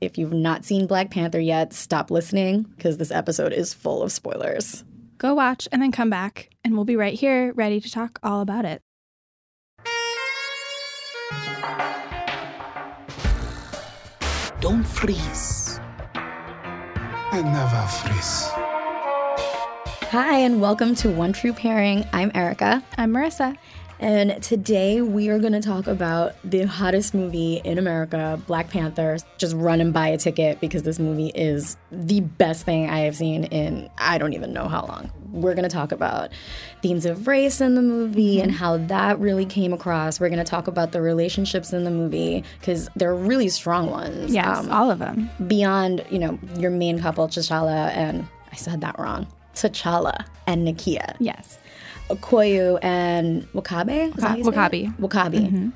[0.00, 4.12] If you've not seen Black Panther yet, stop listening because this episode is full of
[4.12, 4.84] spoilers.
[5.18, 8.40] Go watch and then come back, and we'll be right here ready to talk all
[8.40, 8.80] about it.
[14.60, 15.80] Don't freeze.
[16.14, 18.48] I never freeze.
[20.10, 22.04] Hi, and welcome to One True Pairing.
[22.12, 22.84] I'm Erica.
[22.96, 23.56] I'm Marissa.
[24.00, 29.18] And today we are going to talk about the hottest movie in America, Black Panther.
[29.38, 33.16] Just run and buy a ticket because this movie is the best thing I have
[33.16, 35.10] seen in I don't even know how long.
[35.32, 36.30] We're going to talk about
[36.80, 40.20] themes of race in the movie and how that really came across.
[40.20, 44.32] We're going to talk about the relationships in the movie because they're really strong ones.
[44.32, 45.28] Yes, Um, all of them.
[45.48, 49.26] beyond, you know, your main couple, T'Challa and I said that wrong.
[49.54, 51.16] T'Challa and Nakia.
[51.18, 51.58] Yes.
[52.08, 54.08] Okoye and Wakabe.
[54.08, 54.54] Is that how you say it?
[54.54, 54.96] Wakabi.
[54.98, 55.46] Wakabi.
[55.46, 55.68] Mm-hmm.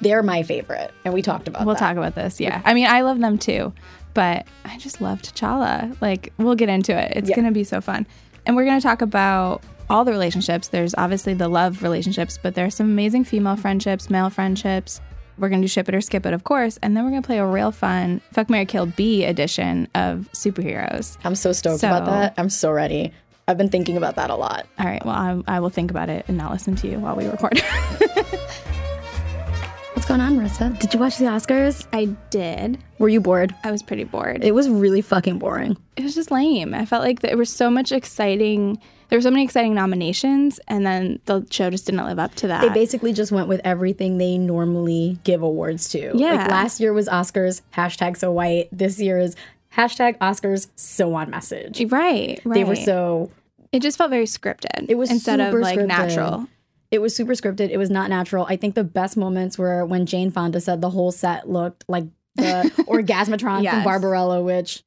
[0.00, 1.80] They're my favorite, and we talked about We'll that.
[1.80, 2.40] talk about this.
[2.40, 2.62] Yeah.
[2.64, 3.72] I mean, I love them too,
[4.14, 6.00] but I just love T'Challa.
[6.00, 7.12] Like, we'll get into it.
[7.16, 7.34] It's Yeah.
[7.34, 8.06] going to be so fun.
[8.46, 10.68] And we're going to talk about all the relationships.
[10.68, 15.00] There's obviously the love relationships, but there's some amazing female friendships, male friendships.
[15.36, 16.78] We're going to do ship it or skip it, of course.
[16.82, 20.28] And then we're going to play a real fun Fuck Mary Kill B edition of
[20.32, 21.16] superheroes.
[21.24, 22.34] I'm so stoked So- about that.
[22.36, 23.12] I'm so ready.
[23.48, 24.66] I've been thinking about that a lot.
[24.78, 25.02] All right.
[25.04, 27.58] Well, I, I will think about it and not listen to you while we record.
[29.94, 30.78] What's going on, Marissa?
[30.78, 31.86] Did you watch the Oscars?
[31.92, 32.78] I did.
[32.98, 33.54] Were you bored?
[33.64, 34.44] I was pretty bored.
[34.44, 35.76] It was really fucking boring.
[35.96, 36.74] it was just lame.
[36.74, 38.78] I felt like there was so much exciting.
[39.08, 42.48] There were so many exciting nominations, and then the show just didn't live up to
[42.48, 42.60] that.
[42.60, 46.12] They basically just went with everything they normally give awards to.
[46.14, 46.34] Yeah.
[46.34, 48.68] Like last year was Oscars, hashtag so white.
[48.70, 49.34] This year is
[49.76, 51.80] hashtag Oscars so on message.
[51.90, 52.54] right, right.
[52.54, 53.30] They were so
[53.72, 54.86] It just felt very scripted.
[54.88, 55.86] It was instead of super like scripted.
[55.88, 56.46] natural.
[56.90, 57.68] It was super scripted.
[57.70, 58.46] It was not natural.
[58.48, 62.04] I think the best moments were when Jane Fonda said the whole set looked like
[62.36, 64.82] the Orgasmatron from Barbarella, which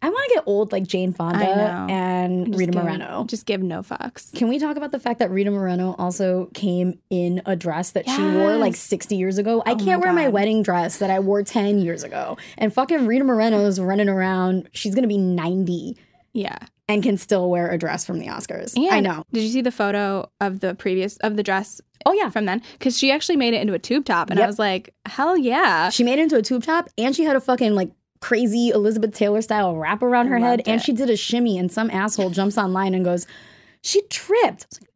[0.00, 1.44] I want to get old like Jane Fonda
[1.90, 3.24] and Just Rita give- Moreno.
[3.28, 4.32] Just give no fucks.
[4.34, 8.08] Can we talk about the fact that Rita Moreno also came in a dress that
[8.08, 9.62] she wore like 60 years ago?
[9.66, 12.36] I Oh can't wear my wedding dress that I wore 10 years ago.
[12.58, 14.68] And fucking Rita Moreno's running around.
[14.72, 15.96] She's going to be 90
[16.34, 16.58] Yeah.
[16.88, 18.76] and can still wear a dress from the Oscars.
[18.76, 19.24] And I know.
[19.32, 22.28] Did you see the photo of the previous of the dress Oh, yeah.
[22.28, 22.60] from then?
[22.72, 25.88] Because she actually made it into a tube top, and I was like, hell yeah.
[25.88, 27.90] She made it into a tube top and she had a fucking like
[28.20, 31.70] crazy Elizabeth Taylor style wrap around her head Loved and she did a shimmy and
[31.72, 33.26] some asshole jumps online and goes,
[33.82, 34.90] "She tripped." I was like,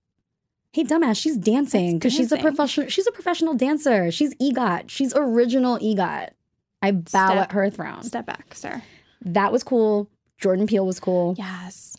[0.73, 4.11] Hey dumbass, she's dancing because she's a professional she's a professional dancer.
[4.11, 4.89] She's EGOT.
[4.91, 6.29] She's original EGOT.
[6.83, 8.03] I bow Step- at her throne.
[8.03, 8.83] Step back, sir.
[9.23, 10.09] That was cool.
[10.39, 11.35] Jordan Peele was cool.
[11.37, 11.97] Yes.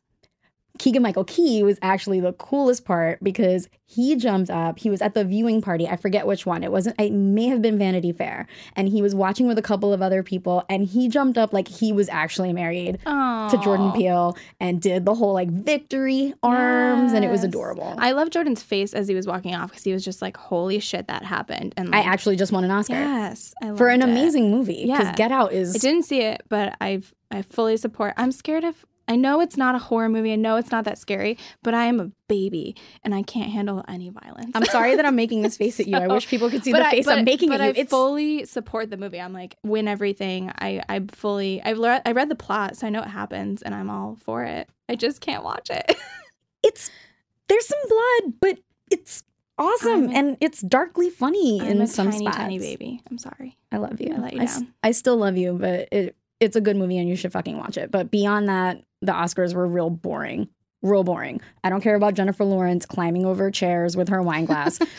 [0.79, 4.79] Keegan Michael Key was actually the coolest part because he jumped up.
[4.79, 5.87] He was at the viewing party.
[5.87, 6.63] I forget which one.
[6.63, 8.47] It wasn't, it may have been Vanity Fair.
[8.75, 10.63] And he was watching with a couple of other people.
[10.69, 13.49] And he jumped up like he was actually married Oh.
[13.51, 17.13] to Jordan Peele and did the whole like victory arms.
[17.13, 17.95] And it was adorable.
[17.97, 20.79] I love Jordan's face as he was walking off because he was just like, "Holy
[20.79, 24.05] shit, that happened!" And I actually just won an Oscar yes, I for an it.
[24.05, 24.85] amazing movie.
[24.85, 25.15] Because Yeah.
[25.15, 25.75] Get Out is.
[25.75, 28.13] I didn't see it, but I've I fully support.
[28.17, 28.85] I'm scared of.
[29.09, 30.31] I know it's not a horror movie.
[30.31, 33.83] I know it's not that scary, but I am a baby and I can't handle
[33.87, 34.51] any violence.
[34.53, 35.97] I'm sorry that I'm making this face at you.
[35.97, 37.79] I wish people could see the I- face but- I'm making but at you.
[37.79, 39.19] I it's fully support the movie.
[39.19, 40.51] I'm like win everything.
[40.59, 43.73] I I fully I've learned I read the plot, so I know what happens, and
[43.75, 44.69] I'm all for it.
[44.87, 45.95] I just can't watch it.
[46.63, 46.89] it's
[47.47, 48.59] there's some blood, but
[48.91, 49.23] it's
[49.57, 52.37] awesome a- and it's darkly funny I'm in a some tiny spots.
[52.37, 53.01] tiny baby.
[53.09, 53.57] I'm sorry.
[53.71, 54.13] I love you.
[54.13, 54.73] I let you s- down.
[54.83, 57.75] I still love you, but it it's a good movie and you should fucking watch
[57.77, 57.91] it.
[57.91, 60.49] But beyond that, the Oscars were real boring.
[60.81, 61.41] Real boring.
[61.63, 64.79] I don't care about Jennifer Lawrence climbing over chairs with her wine glass.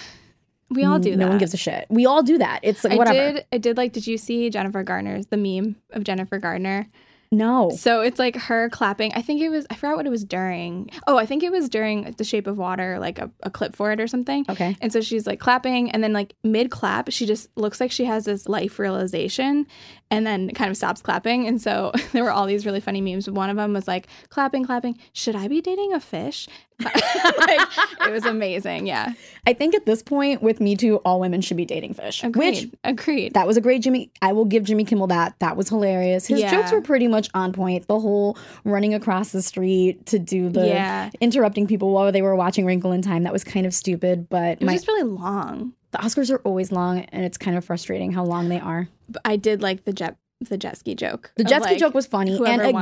[0.73, 1.23] We all do no that.
[1.25, 1.87] No one gives a shit.
[1.91, 2.61] We all do that.
[2.63, 3.33] It's like I whatever.
[3.39, 3.47] did.
[3.53, 3.93] I did like.
[3.93, 6.87] Did you see Jennifer Garner's the meme of Jennifer Garner?
[7.33, 7.71] No.
[7.71, 9.13] So it's like her clapping.
[9.15, 9.65] I think it was.
[9.71, 10.91] I forgot what it was during.
[11.07, 13.93] Oh, I think it was during The Shape of Water, like a, a clip for
[13.93, 14.45] it or something.
[14.49, 14.77] Okay.
[14.81, 18.05] And so she's like clapping, and then like mid clap, she just looks like she
[18.05, 19.69] has this life realization,
[20.11, 21.47] and then kind of stops clapping.
[21.47, 23.31] And so there were all these really funny memes.
[23.31, 24.99] One of them was like clapping, clapping.
[25.13, 26.49] Should I be dating a fish?
[27.39, 27.69] like,
[28.07, 28.87] it was amazing.
[28.87, 29.13] Yeah.
[29.47, 32.23] I think at this point with Me Too, all women should be dating fish.
[32.23, 32.65] Agreed.
[32.65, 33.35] Which agreed.
[33.35, 34.11] that was a great Jimmy.
[34.23, 35.35] I will give Jimmy Kimmel that.
[35.41, 36.27] That was hilarious.
[36.27, 36.51] His Yeah.
[36.51, 37.87] jokes were pretty much on point.
[37.89, 41.11] The whole running across the street to do the Yeah.
[41.21, 43.23] interrupting people while they were watching Wrinkle in Time.
[43.25, 45.73] That was kind of stupid, but it was my, just really long.
[45.93, 48.89] the Oscars are always long, and it's kind of frustrating how long they are.
[49.09, 50.17] But I did like the jet
[50.49, 51.33] the jet ski joke.
[51.37, 52.73] The jet ski like, joke was funny, and again,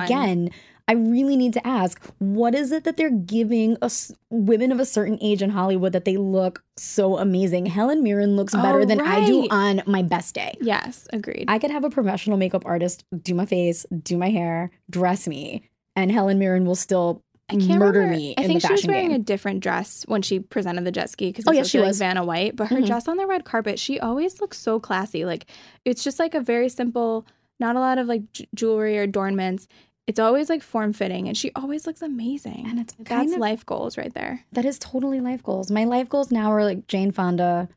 [0.45, 0.51] won.
[0.89, 4.87] I really need to ask, what is it that they're giving us women of a
[4.87, 7.67] certain age in Hollywood that they look so amazing?
[7.67, 10.55] Helen Mirren looks better Oh, than I do on my best day.
[10.63, 11.45] Yes, agreed.
[11.49, 15.69] I could have a professional makeup artist do my face, do my hair, dress me,
[15.95, 18.19] and Helen Mirren will still I can't murder remember.
[18.19, 19.21] me I in think she was wearing game.
[19.21, 21.79] a different dress when she presented the jet ski because Oh, it's yeah, she to
[21.79, 21.99] be like was.
[21.99, 22.57] Vanna White.
[22.57, 22.87] But her Mhm.
[22.87, 25.25] dress on the red carpet, she always looks so classy.
[25.25, 25.47] Like
[25.85, 27.27] it's just like a very simple,
[27.59, 29.67] not a lot of like j- jewelry or adornments.
[30.09, 32.65] It's always like form fitting, and she always looks amazing.
[32.67, 34.43] And it's That's of- life goals right there.
[34.53, 35.71] That is totally life goals.
[35.71, 37.69] My life goals now are like Jane Fonda,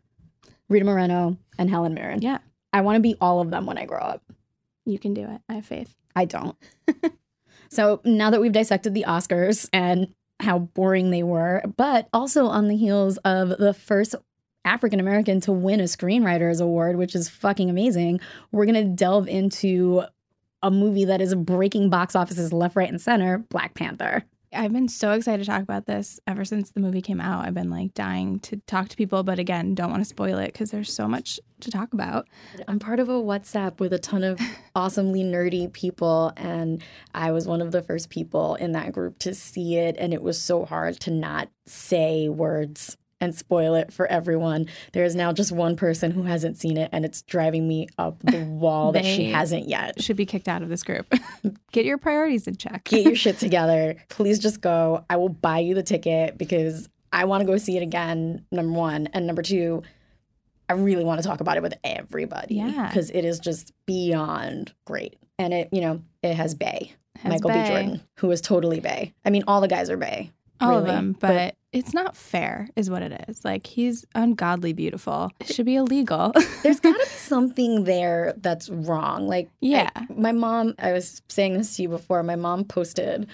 [0.70, 2.22] Rita Moreno, and Helen Mirren.
[2.22, 2.38] Yeah,
[2.72, 4.24] I want to be all of them when I grow up.
[4.86, 5.42] you can do it.
[5.50, 5.94] I have faith.
[6.16, 6.56] I don't.
[7.70, 12.70] so now that we've dissected the Oscars and how boring they were, but also on
[12.70, 14.16] the heels of the first
[14.64, 18.22] African American to win a Screenwriters Award, which is fucking amazing,
[18.54, 20.04] we're going to delve into
[20.64, 24.24] a movie that is breaking box offices left, right, and center Black Panther.
[24.54, 27.46] I've been so excited to talk about this ever since the movie came out.
[27.46, 30.48] I've been like dying to talk to people, but again, don't want to spoil it
[30.48, 32.28] because there's so much to talk about.
[32.68, 34.42] I'm part of a WhatsApp with a ton of
[34.76, 36.84] awesomely nerdy people, and
[37.16, 40.22] I was one of the first people in that group to see it, and it
[40.22, 44.68] was so hard to not say words and spoil it for everyone.
[44.94, 48.20] There is now just one person who hasn't seen it, and it's driving me up
[48.24, 50.02] the wall that she hasn't yet.
[50.02, 51.06] Should be kicked out of this group.
[51.72, 52.84] Get your priorities in check.
[52.86, 53.96] Get your shit together.
[54.10, 55.06] Please just go.
[55.10, 58.74] I will buy you the ticket because I want to go see it again, number
[58.74, 59.08] one.
[59.14, 59.84] And number two,
[60.70, 62.56] I really want to talk about it with everybody.
[62.56, 62.88] Yeah.
[62.88, 65.18] Because it is just beyond great.
[65.38, 67.62] And it, you know, it has Bay, Has Michael Bay.
[67.64, 67.68] B.
[67.68, 69.14] Jordan, who is totally Bay.
[69.26, 70.32] I mean, all the guys are Bay.
[70.60, 73.46] all of them, but- but, it's not fair, is what it is.
[73.46, 75.32] Like he's ungodly beautiful.
[75.40, 76.34] It should be illegal.
[76.64, 79.28] There's got to be something there that's wrong.
[79.28, 79.90] Like, Yeah.
[79.96, 83.28] I- my mom, I was saying this to you before, my mom posted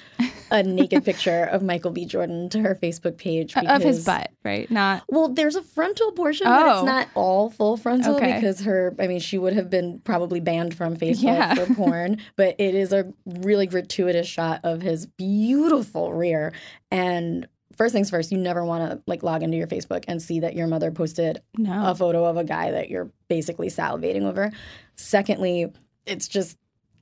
[0.51, 2.05] a naked picture of Michael B.
[2.05, 3.57] Jordan to her Facebook page.
[3.57, 4.69] Uh, of his because- butt, right?
[4.69, 6.73] Not Well, there's a frontal portion, but Oh.
[6.77, 8.35] it's not all full frontal Okay.
[8.35, 11.55] because her, I mean, she would have been probably banned from Facebook Yeah.
[11.55, 16.53] for porn, but it is a really gratuitous shot of his beautiful rear.
[16.91, 20.39] And first things first, you never want to like log into your Facebook and see
[20.41, 21.87] that your mother posted no.
[21.91, 24.51] a photo of a guy that you're basically salivating over.
[24.95, 25.71] Secondly,
[26.05, 26.57] it's just,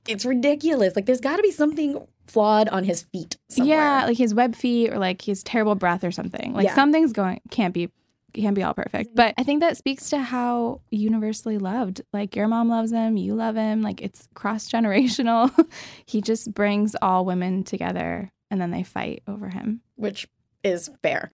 [0.06, 0.94] it's ridiculous.
[0.94, 3.76] Like, there's got to be something flawed on his feet somewhere.
[3.78, 6.52] Yeah, like his web feet or like his terrible breath or something.
[6.52, 6.74] Like Yeah.
[6.74, 7.90] something's going can't be
[8.34, 9.14] can't be all perfect.
[9.14, 12.02] But I think that speaks to how universally loved.
[12.12, 13.80] Like your mom loves him, you love him.
[13.80, 15.50] Like it's cross generational.
[16.06, 19.80] he just brings all women together and then they fight over him.
[19.94, 20.28] which
[20.66, 21.32] is fair.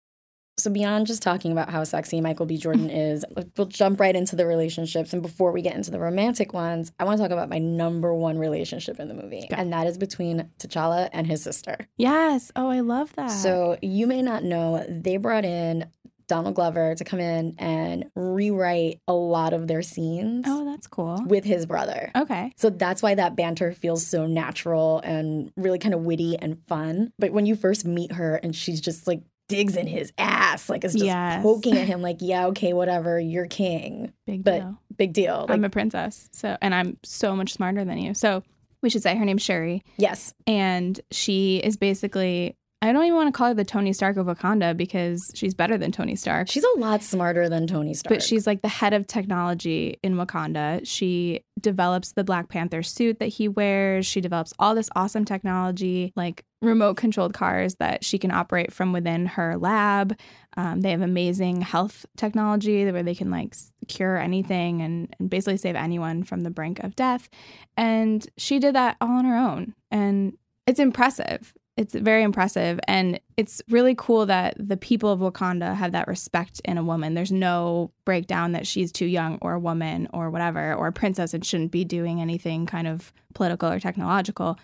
[0.60, 2.58] So beyond just talking about how sexy Michael B.
[2.58, 3.24] Jordan is,
[3.56, 5.14] we'll jump right into the relationships.
[5.14, 8.12] And before we get into the romantic ones, I want to talk about my number
[8.12, 11.78] one relationship in the movie, and that is between T'Challa and his sister.
[11.98, 12.52] Yes.
[12.56, 13.28] Oh, I love that.
[13.28, 15.92] So you may not know they brought in
[16.28, 21.24] Donald Glover to come in and rewrite a lot of their scenes Oh, that's cool.
[21.26, 22.12] with his brother.
[22.16, 22.52] Okay.
[22.58, 27.12] So that's why that banter feels so natural and really kind of witty and fun.
[27.18, 30.84] But when you first meet her and she's just like digs in his ass, like
[30.84, 31.42] is just Yes.
[31.42, 34.12] poking at him, like, yeah, okay, whatever, you're king.
[34.26, 34.78] Big But deal.
[34.98, 35.40] big deal.
[35.48, 36.30] Like, I'm a princess.
[36.34, 38.14] So and I'm so much smarter than you.
[38.14, 38.44] So
[38.82, 39.84] we should say her name's Shuri.
[39.98, 40.34] yes.
[40.46, 44.28] and she is basically I don't even want to call her the Tony Stark of
[44.28, 46.48] Wakanda because she's better than Tony Stark.
[46.48, 48.14] She's a lot smarter than Tony Stark.
[48.14, 50.82] but she's like the head of technology in Wakanda.
[50.84, 54.06] She develops the Black Panther suit that he wears.
[54.06, 58.94] She develops all this awesome technology, like remote controlled cars that she can operate from
[58.94, 60.16] within her lab.
[60.56, 63.56] Um, they have amazing health technology where they can like
[63.88, 67.28] cure anything and, and basically save anyone from the brink of death.
[67.76, 69.74] And she did that all on her own.
[69.90, 71.54] And it's impressive.
[71.78, 72.80] It's very impressive.
[72.88, 77.14] And it's really cool that the people of Wakanda have that respect in a woman.
[77.14, 81.36] There's no breakdown that she's too young or a woman or whatever, or a princess
[81.36, 84.58] and shouldn't be doing anything kind of political or technological.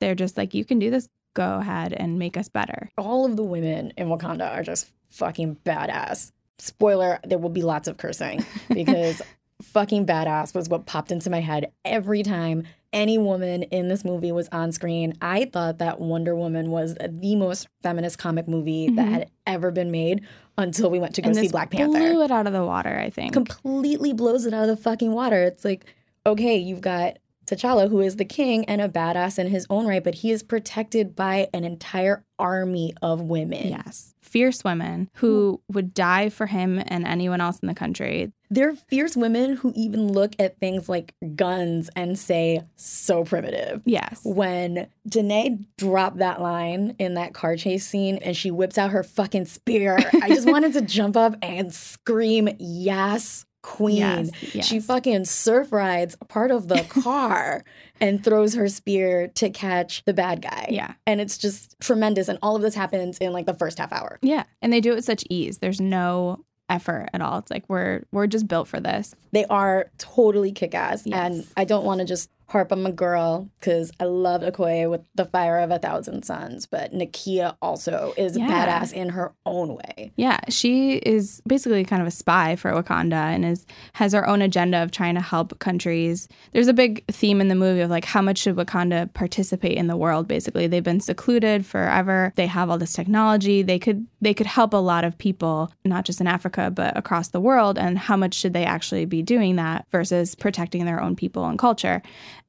[0.00, 1.08] They're just like, you can do this.
[1.34, 2.88] Go ahead and make us better.
[2.96, 6.32] all of the women in Wakanda are just fucking badass.
[6.58, 9.20] Spoiler, there will be lots of cursing because
[9.60, 14.32] fucking badass was what popped into my head every time any woman in this movie
[14.32, 15.14] was on screen.
[15.20, 19.10] I thought that Wonder Woman was the most feminist comic movie that Mhm.
[19.12, 20.22] had ever been made
[20.58, 21.98] until we went to go and see Black Panther.
[21.98, 23.32] blew it out of the water, I think.
[23.32, 25.42] Completely blows it out of the fucking water.
[25.42, 25.84] It's like,
[26.24, 30.02] okay, you've got T'Challa, who is the king and a badass in his own right,
[30.02, 33.68] but he is protected by an entire army of women.
[33.68, 34.14] Yes.
[34.20, 38.32] Fierce women who would die for him and anyone else in the country.
[38.50, 43.82] They're fierce women who even look at things like guns and say, so primitive.
[43.84, 44.20] Yes.
[44.24, 49.02] When Danai dropped that line in that car chase scene and she whips out her
[49.02, 54.30] fucking spear, I just wanted to jump up and scream, yes, queen.
[54.54, 57.64] Yes, She fucking surf rides part of the car
[58.00, 60.68] and throws her spear to catch the bad guy.
[60.70, 60.94] Yeah.
[61.06, 62.28] And it's just tremendous.
[62.28, 64.18] And all of this happens in like the first half hour.
[64.22, 64.44] Yeah.
[64.62, 65.58] And they do it with such ease.
[65.58, 67.38] There's no effort at all.
[67.38, 69.14] It's like we're we're just built for this.
[69.32, 71.02] They are totally kick ass.
[71.04, 71.18] Yes.
[71.18, 75.00] And I don't want to just harp on my girl because I love Okoye with
[75.16, 78.46] the fire of a thousand suns, but Nakia also is Yeah.
[78.46, 80.12] badass in her own way.
[80.16, 84.42] Yeah, she is basically kind of a spy for Wakanda and is has her own
[84.42, 86.28] agenda of trying to help countries.
[86.52, 89.88] There's a big theme in the movie of like how much should Wakanda participate in
[89.88, 90.68] the world basically.
[90.68, 92.32] They've been secluded forever.
[92.36, 93.62] They have all this technology.
[93.62, 97.28] They could they could help a lot of people, not just in Africa, but across
[97.28, 101.14] the world and how much should they actually be doing that versus protecting their own
[101.16, 102.02] people and culture.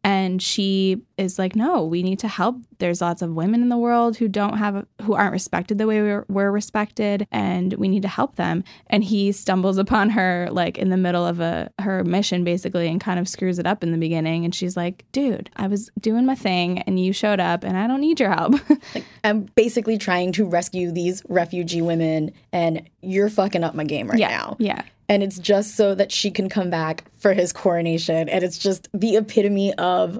[0.03, 2.57] And she is like, no, we need to help.
[2.77, 6.01] There's lots of women in the world who don't have, who aren't respected the way
[6.01, 8.63] we're, we're respected, and we need to help them.
[8.87, 13.01] And he stumbles upon her like in the middle of a her mission basically, and
[13.01, 14.45] kind of screws it up in the beginning.
[14.45, 17.87] And she's like, dude, I was doing my thing, and you showed up, and I
[17.87, 18.55] don't need your help.
[19.23, 24.19] I'm basically trying to rescue these refugee women, and you're fucking up my game right
[24.19, 24.55] yeah, now.
[24.59, 28.27] yeah, And it's just so that she can come back for his coronation.
[28.27, 30.19] And it's just the epitome of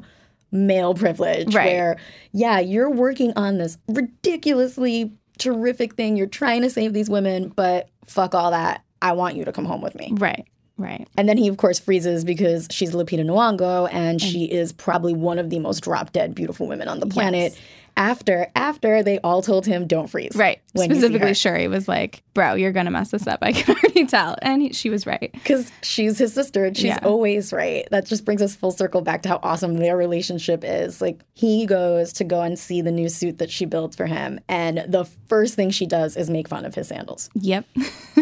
[0.52, 1.74] male privilege Right.
[1.74, 1.98] where,
[2.32, 6.16] yeah, you're working on this ridiculously terrific thing.
[6.18, 8.82] You're trying to save these women, but fuck all that.
[9.02, 10.12] I want you to come home with me.
[10.14, 10.46] right,
[10.78, 11.08] right.
[11.18, 15.38] And then he, of course, freezes because she's Lupita Nyong'o and she is probably one
[15.38, 17.52] of the most drop dead beautiful women on the planet.
[17.54, 17.62] Yes.
[17.98, 20.62] After after they all told him don't freeze, Right.
[20.76, 21.34] Specifically.
[21.34, 23.40] Shuri was like, bro, you're going to mess this up.
[23.42, 24.36] I can already tell.
[24.44, 25.32] And he, she was right.
[25.34, 27.00] because she's his sister and she's Yeah.
[27.04, 27.88] always right.
[27.90, 31.02] That just brings us full circle back to how awesome their relationship is.
[31.02, 34.40] Like he goes to go and see the new suit that she builds for him,
[34.48, 37.30] and the first thing she does is make fun of his sandals.
[37.34, 37.66] Yep.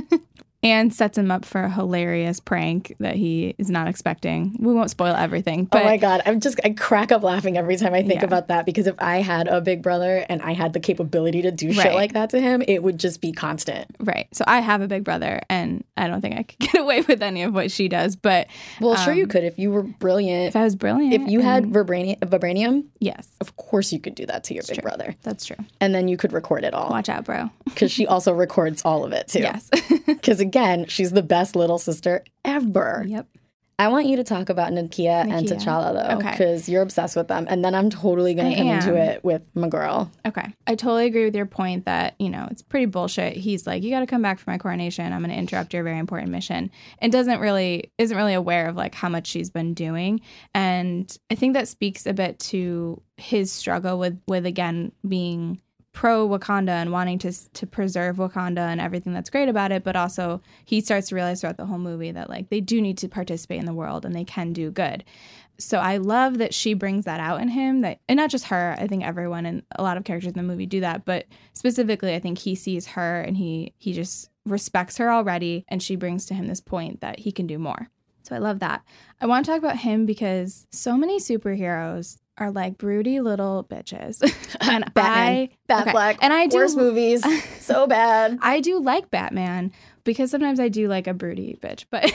[0.66, 4.56] and sets him up for a hilarious prank that he is not expecting.
[4.60, 7.78] We won't spoil everything, but oh my god, I'm just I crack up laughing every
[7.78, 8.26] time I think Yeah.
[8.26, 11.52] about that because if I had a big brother and I had the capability to
[11.52, 13.96] do shit like that to him, it would just be constant.
[14.00, 14.28] right.
[14.34, 17.22] So I have a big brother, and I don't think I could get away with
[17.22, 18.16] any of what she does.
[18.16, 18.48] But
[18.82, 20.48] Well, sure you um, could if you were brilliant.
[20.48, 24.26] if I was brilliant, If you had vibranium, vibranium, yes, of course you could do
[24.26, 25.56] that to your big brother, that's true.
[25.80, 27.50] and then you could record it all Watch out, bro.
[27.66, 29.40] because she also records all of it too.
[29.42, 29.70] yes.
[30.06, 33.04] Because again, she's the best little sister ever.
[33.08, 33.28] yep.
[33.78, 35.58] I want you to talk about Nakia, and Nakia.
[35.58, 36.32] T'Challa though, Okay.
[36.32, 37.46] because you're obsessed with them.
[37.50, 40.10] And then I'm totally I to come into it with my girl.
[40.26, 40.48] Okay.
[40.66, 43.36] I totally agree with your point that, you know, it's pretty bullshit.
[43.36, 45.12] He's like, you got to come back for my coronation.
[45.12, 46.72] I'm going to interrupt your very important mission.
[47.00, 50.22] And doesn't really, isn't really aware of like how much she's been doing.
[50.54, 55.60] And I think that speaks a bit to his struggle with, with again, being
[55.96, 59.96] pro Wakanda and wanting to to preserve Wakanda and everything that's great about it, but
[59.96, 63.08] also he starts to realize throughout the whole movie that like they do need to
[63.08, 65.06] participate in the world and they can do good.
[65.58, 68.76] So I love that she brings that out in him that and not just her,
[68.78, 72.14] I think everyone and a lot of characters in the movie do that, but specifically
[72.14, 76.26] I think he sees her and he he just respects her already and she brings
[76.26, 77.88] to him this point that he can do more.
[78.24, 78.84] So I love that.
[79.22, 84.22] I want to talk about him because so many superheroes are like broody little bitches.
[84.62, 87.24] and Batman, I Batfleck, okay, and I do worst movies,
[87.60, 88.40] so bad.
[88.42, 89.72] I do like Batman
[90.04, 92.12] because sometimes I do like a broody bitch, but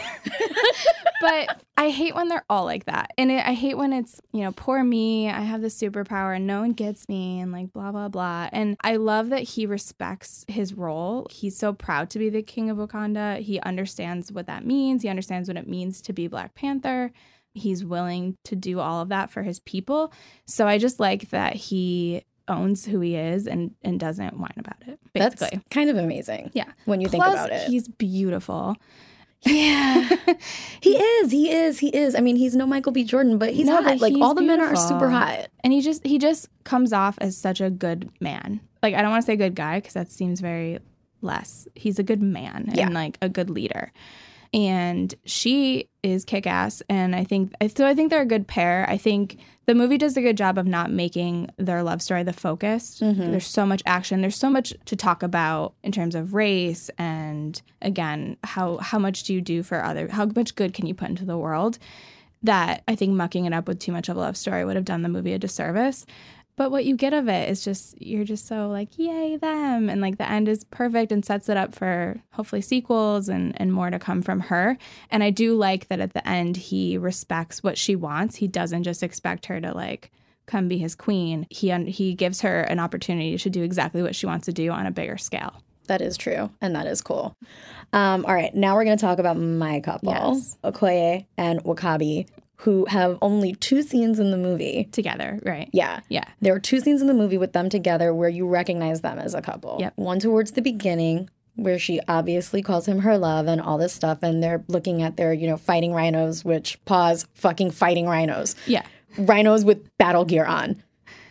[1.20, 4.42] but I hate when they're all like that, and it, I hate when it's you
[4.42, 5.28] know poor me.
[5.28, 8.48] I have this superpower and no one gets me, and like blah blah blah.
[8.52, 11.26] And I love that he respects his role.
[11.30, 13.40] He's so proud to be the king of Wakanda.
[13.40, 15.02] He understands what that means.
[15.02, 17.12] He understands what it means to be Black Panther.
[17.54, 20.12] He's willing to do all of that for his people.
[20.46, 24.76] So I just like that he owns who he is and and doesn't whine about
[24.86, 24.98] it.
[25.12, 25.48] Basically.
[25.52, 26.50] That's kind of amazing.
[26.54, 26.70] Yeah.
[26.84, 27.68] When you think about it.
[27.68, 28.76] He's beautiful.
[29.42, 30.08] Yeah.
[30.82, 31.30] he is.
[31.30, 31.78] He is.
[31.78, 32.14] He is.
[32.14, 33.04] I mean, he's no Michael B.
[33.04, 33.98] Jordan, but he's No, hot.
[34.00, 35.48] like he's all the men are super hot.
[35.64, 38.60] And he just he just comes off as such a good man.
[38.82, 40.78] Like I don't want to say good guy because that seems very
[41.22, 41.66] less.
[41.74, 42.86] He's a good man Yeah.
[42.86, 43.92] and like a good leader.
[44.52, 46.82] And she is kick ass.
[46.88, 48.84] And I think so I think they're a good pair.
[48.88, 52.32] I think the movie does a good job of not making their love story the
[52.32, 52.98] focus.
[52.98, 53.30] Mm-hmm.
[53.30, 54.20] There's so much action.
[54.20, 59.24] There's so much to talk about in terms of race and again, how how much
[59.24, 61.78] do you do for other how much good can you put into the world?
[62.42, 64.84] that I think mucking it up with too much of a love story would have
[64.84, 66.06] done the movie a disservice.
[66.56, 70.00] But what you get of it is just you're just so like yay them and
[70.00, 73.90] like the end is perfect and sets it up for hopefully sequels and and more
[73.90, 74.76] to come from her.
[75.10, 78.36] And I do like that at the end he respects what she wants.
[78.36, 80.10] He doesn't just expect her to like
[80.46, 81.46] come be his queen.
[81.48, 84.70] He un- he gives her an opportunity to do exactly what she wants to do
[84.70, 85.62] on a bigger scale.
[85.86, 87.34] That is true, and that is cool.
[87.92, 90.56] Um, all right, now we're going to talk about my couple, Yes.
[90.62, 92.28] Okoye and Wakabi,
[92.60, 94.88] who have only two scenes in the movie.
[94.92, 95.70] Together, right?
[95.72, 96.00] Yeah.
[96.10, 96.24] Yeah.
[96.40, 99.34] There are two scenes in the movie with them together where you recognize them as
[99.34, 99.78] a couple.
[99.80, 99.94] Yep.
[99.96, 104.18] One towards the beginning, where she obviously calls him her love and all this stuff,
[104.22, 108.54] and they're looking at their, you know, fighting rhinos, which pause, fucking fighting rhinos.
[108.66, 108.84] Yeah.
[109.16, 110.82] Rhinos with battle gear on.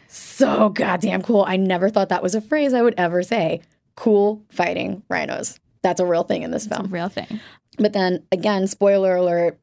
[0.07, 1.45] So goddamn cool.
[1.47, 3.61] I never thought that was a phrase I would ever say.
[3.95, 5.59] Cool fighting rhinos.
[5.83, 6.87] That's a real thing in this a film.
[6.91, 7.39] real thing.
[7.77, 9.59] But then again, spoiler alert.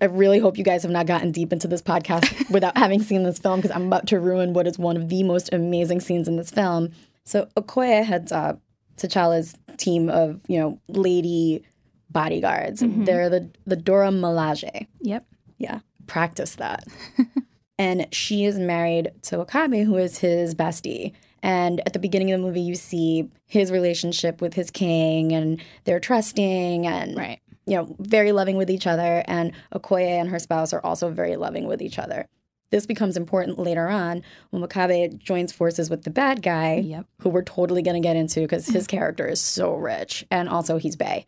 [0.00, 3.22] I really hope you guys have not gotten deep into this podcast without having seen
[3.22, 6.28] this film because I'm about to ruin what is one of the most amazing scenes
[6.28, 6.90] in this film.
[7.24, 8.60] So Okoye heads up
[8.96, 11.64] T'Challa's team of, you know, lady
[12.10, 12.82] bodyguards.
[12.82, 13.04] Mm-hmm.
[13.04, 14.86] They're the the Dora Milaje.
[15.00, 15.24] Yep.
[15.58, 16.84] Yeah, practice that.
[17.78, 21.12] and she is married to Wakabe, who is his bestie.
[21.42, 25.60] And at the beginning of the movie, you see his relationship with his king, and
[25.84, 27.40] they're trusting and Right.
[27.66, 29.22] You know very loving with each other.
[29.26, 32.26] And Okoye and her spouse are also very loving with each other.
[32.70, 37.06] This becomes important later on when Wakabe joins forces with the bad guy, Yep.
[37.20, 40.76] who we're totally going to get into because his character is so rich, and also
[40.78, 41.24] he's Bay,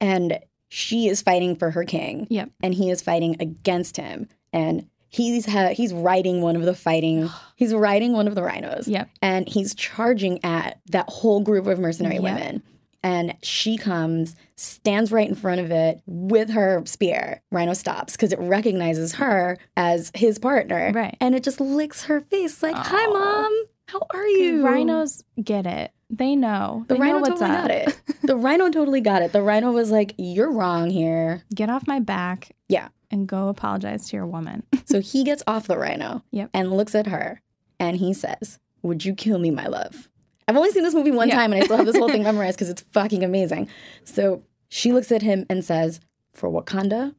[0.00, 0.38] and
[0.68, 2.50] she is fighting for her king Yep.
[2.62, 7.30] and he is fighting against him and he's ha- he's riding one of the fighting
[7.56, 9.08] he's riding one of the rhinos Yep.
[9.22, 12.22] and he's charging at that whole group of mercenary Yep.
[12.24, 12.62] women
[13.02, 18.32] and she comes stands right in front of it with her spear rhino stops because
[18.32, 21.16] it recognizes her as his partner Right.
[21.20, 25.92] and it just licks her face like hi mom how are you Rhinos get it.
[26.08, 26.84] They know.
[26.88, 27.62] the they rhino know what's totally up.
[27.68, 31.68] got it the rhino totally got it the rhino was like you're wrong here Get
[31.70, 32.50] off my back.
[32.68, 32.88] Yeah.
[33.10, 34.62] And go apologize to your woman.
[34.86, 36.50] So he gets off the rhino Yep.
[36.54, 37.40] and looks at her
[37.80, 40.08] and he says, Would you kill me, my love?
[40.48, 41.36] I've only seen this movie one Yeah.
[41.36, 43.68] time and I still have this whole thing memorized because it's fucking amazing.
[44.04, 46.00] So she looks at him and says,
[46.32, 47.14] For Wakanda?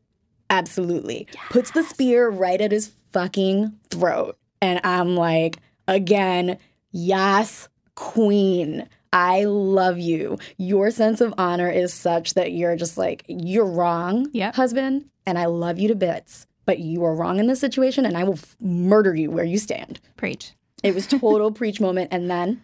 [0.49, 1.27] Absolutely.
[1.49, 4.37] Puts the spear right at his fucking throat.
[4.61, 5.57] And I'm like,
[5.87, 6.57] again,
[6.91, 8.87] yes, queen.
[9.13, 10.37] I love you.
[10.57, 14.55] Your sense of honor is such that you're just like, you're wrong, Yep.
[14.55, 18.17] husband, and I love you to bits, but you are wrong in this situation and
[18.17, 19.99] I will f- murder you where you stand.
[20.17, 20.53] Preach.
[20.83, 22.09] It was total preach moment.
[22.11, 22.63] And then,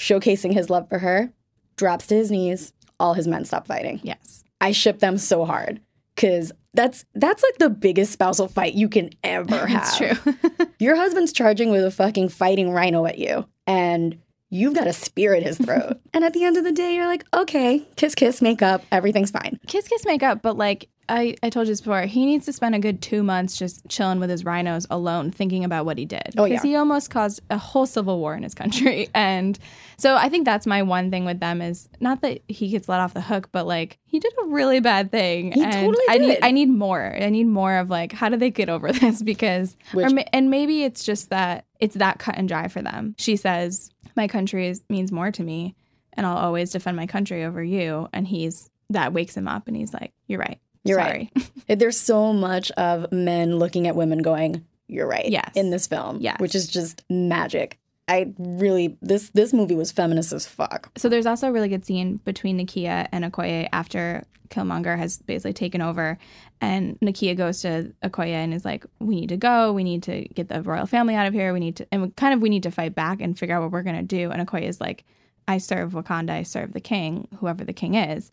[0.00, 1.30] showcasing his love for her,
[1.76, 2.72] drops to his knees.
[2.98, 4.00] All his men stop fighting.
[4.02, 4.44] Yes.
[4.60, 5.80] I ship them so hard
[6.14, 9.82] because that's that's like the biggest spousal fight you can ever have.
[9.82, 10.66] It's true.
[10.78, 14.18] Your husband's charging with a fucking fighting rhino at you, and
[14.50, 15.98] you've got a spear at his throat.
[16.14, 19.30] and at the end of the day, you're like, okay, kiss, kiss, make up, everything's
[19.30, 19.58] fine.
[19.66, 22.52] kiss kiss make up, but like I, I told you this before, he needs to
[22.52, 26.04] spend a good two months just chilling with his rhinos alone, thinking about what he
[26.04, 26.34] did.
[26.38, 26.50] Oh, yeah.
[26.50, 29.08] Because he almost caused a whole civil war in his country.
[29.14, 29.58] And
[29.96, 33.00] so I think that's my one thing with them is not that he gets let
[33.00, 35.52] off the hook, but like he did a really bad thing.
[35.52, 36.44] He and totally I need did.
[36.44, 37.14] I need more.
[37.20, 39.20] I need more of like how do they get over this?
[39.22, 43.14] Because Which- ma- and maybe it's just that it's that cut and dry for them.
[43.18, 45.74] She says, My country is, means more to me
[46.14, 48.08] and I'll always defend my country over you.
[48.12, 50.60] And he's that wakes him up and he's like, You're right.
[50.84, 51.30] You're Sorry.
[51.68, 51.78] right.
[51.78, 55.52] There's so much of men looking at women going, "You're right." Yes.
[55.54, 56.40] In this film, Yes.
[56.40, 57.78] which is just magic.
[58.10, 60.90] I really this this movie was feminist as fuck.
[60.98, 65.52] So there's also a really good scene between Nakia and Okoye after Killmonger has basically
[65.52, 66.18] taken over,
[66.60, 69.72] and Nakia goes to Okoye and is like, "We need to go.
[69.72, 71.52] We need to get the royal family out of here.
[71.52, 73.70] We need to, and kind of we need to fight back and figure out what
[73.70, 75.04] we're gonna do." And Okoye is like,
[75.46, 76.30] "I serve Wakanda.
[76.30, 78.32] I serve the king, whoever the king is."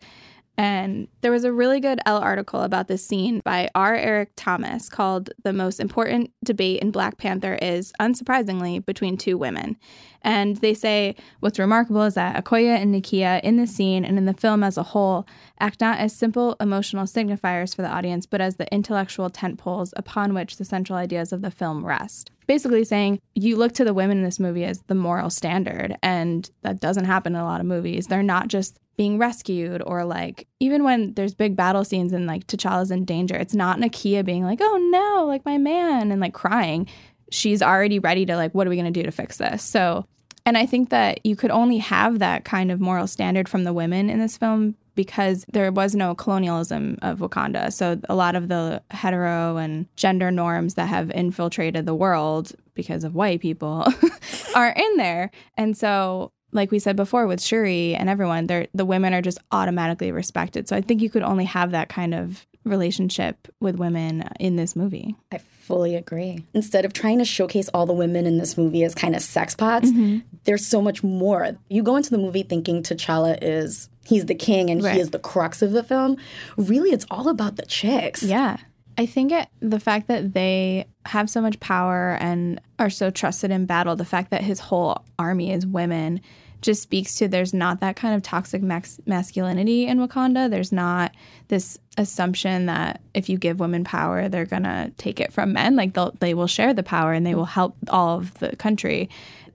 [0.58, 3.94] And there was a really good Elle article about this scene by R.
[3.94, 9.76] Eric Thomas called The Most Important Debate in Black Panther is, unsurprisingly, between two women.
[10.22, 14.24] And they say what's remarkable is that Okoye and Nakia in the scene and in
[14.24, 15.28] the film as a whole
[15.60, 19.94] act not as simple emotional signifiers for the audience, but as the intellectual tent poles
[19.96, 22.32] upon which the central ideas of the film rest.
[22.48, 26.50] Basically saying you look to the women in this movie as the moral standard, and
[26.62, 28.08] that doesn't happen in a lot of movies.
[28.08, 32.46] They're not just being rescued or like even when there's big battle scenes and like
[32.48, 36.34] T'Challa's in danger, it's not Nakia being like, "Oh no, like my man," and like
[36.34, 36.86] crying.
[37.30, 40.04] She's already ready to like, "What are we going to do to fix this?" So,
[40.44, 43.72] and I think that you could only have that kind of moral standard from the
[43.72, 47.72] women in this film because there was no colonialism of Wakanda.
[47.72, 53.04] So a lot of the hetero and gender norms that have infiltrated the world because
[53.04, 53.86] of white people
[54.56, 55.30] are in there.
[55.56, 59.38] And so like we said before with Shuri and everyone, they're, the women are just
[59.52, 60.68] automatically respected.
[60.68, 64.76] So I think you could only have that kind of relationship with women in this
[64.76, 65.14] movie.
[65.32, 66.44] I fully agree.
[66.54, 69.54] Instead of trying to showcase all the women in this movie as kind of sex
[69.54, 70.18] pots, Mm-hmm.
[70.44, 71.50] there's so much more.
[71.68, 74.94] You go into the movie thinking T'Challa is he's the king and Right.
[74.94, 76.16] he is the crux of the film.
[76.56, 78.22] Really, it's all about the chicks.
[78.22, 78.56] Yeah.
[78.98, 83.52] I think it, the fact that they have so much power and are so trusted
[83.52, 86.20] in battle, the fact that his whole army is women,
[86.62, 90.50] just speaks to there's not that kind of toxic max- masculinity in Wakanda.
[90.50, 91.14] There's not
[91.46, 95.76] this assumption that if you give women power, they're gonna take it from men.
[95.76, 99.08] Like they'll they will share the power and they will help all of the country.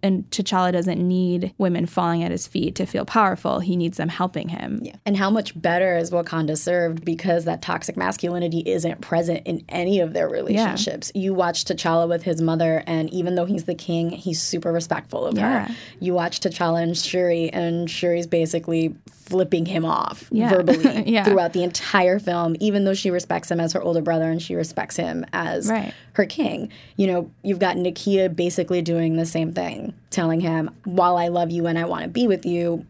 [0.04, 3.62] And T'Challa doesn't need women falling at his feet to feel powerful.
[3.62, 4.80] He needs them helping him.
[4.84, 4.96] Yeah.
[5.06, 10.02] And how much better is Wakanda served because that toxic masculinity isn't present in any
[10.02, 11.10] of their relationships.
[11.16, 15.26] You watch T'Challa with his mother, and even though he's the king, he's super respectful
[15.26, 15.68] of Yeah.
[15.68, 15.76] her.
[16.02, 20.50] You watch T'Challa and Shuri, and Shuri's basically flipping him off Yeah.
[20.54, 21.24] verbally Yeah.
[21.24, 24.54] throughout the entire film, even though she respects him as her older brother and she
[24.56, 25.94] respects him as Right.
[26.14, 26.70] Her king.
[26.96, 31.52] You know, you've got Nakia basically doing the same thing, telling him, while I love
[31.52, 32.86] you and I want to be with you,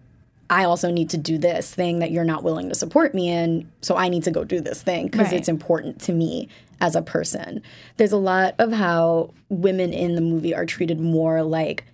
[0.50, 3.72] I also need to do this thing that you're not willing to support me in.
[3.82, 5.36] So I need to go do this thing because Right.
[5.38, 6.50] it's important to me
[6.82, 7.62] as a person.
[7.98, 11.86] There's a lot of how women in the movie are treated more like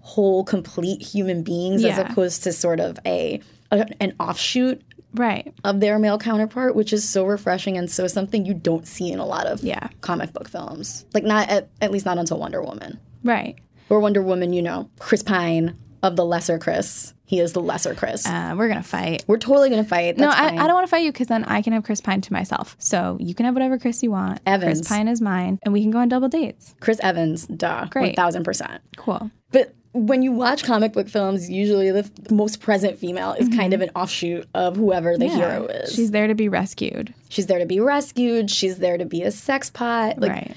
[0.00, 3.40] whole, complete human beings as opposed to sort of a,
[3.72, 4.80] a an offshoot
[5.14, 5.52] Right.
[5.64, 9.18] of their male counterpart, which is so refreshing and so something you don't see in
[9.18, 9.88] a lot of Yeah.
[10.00, 11.04] comic book films.
[11.14, 12.98] Like not at, at least not until Wonder Woman.
[13.24, 13.56] Right.
[13.88, 17.14] Or Wonder Woman, you know, Chris Pine of the lesser Chris.
[17.24, 18.24] He is the lesser Chris.
[18.26, 19.24] Uh, we're gonna fight.
[19.26, 20.16] We're totally gonna fight.
[20.16, 20.46] No, I.
[20.56, 22.74] I don't want to fight you because then I can have Chris Pine to myself.
[22.78, 24.40] So you can have whatever Chris you want.
[24.46, 24.78] Evans.
[24.80, 26.74] Chris Pine is mine, and we can go on double dates.
[26.80, 28.16] Chris Evans, duh, Great.
[28.16, 28.80] thousand percent.
[28.96, 29.30] Cool.
[29.52, 33.72] But when you watch comic book films, usually the f- most present female is kind
[33.72, 35.90] of an offshoot of whoever the hero is.
[35.90, 35.96] Mm-hmm.
[35.96, 37.14] She's there to be rescued.
[37.28, 38.50] She's there to be rescued.
[38.50, 40.18] She's there to be a sex pot.
[40.18, 40.56] Like right.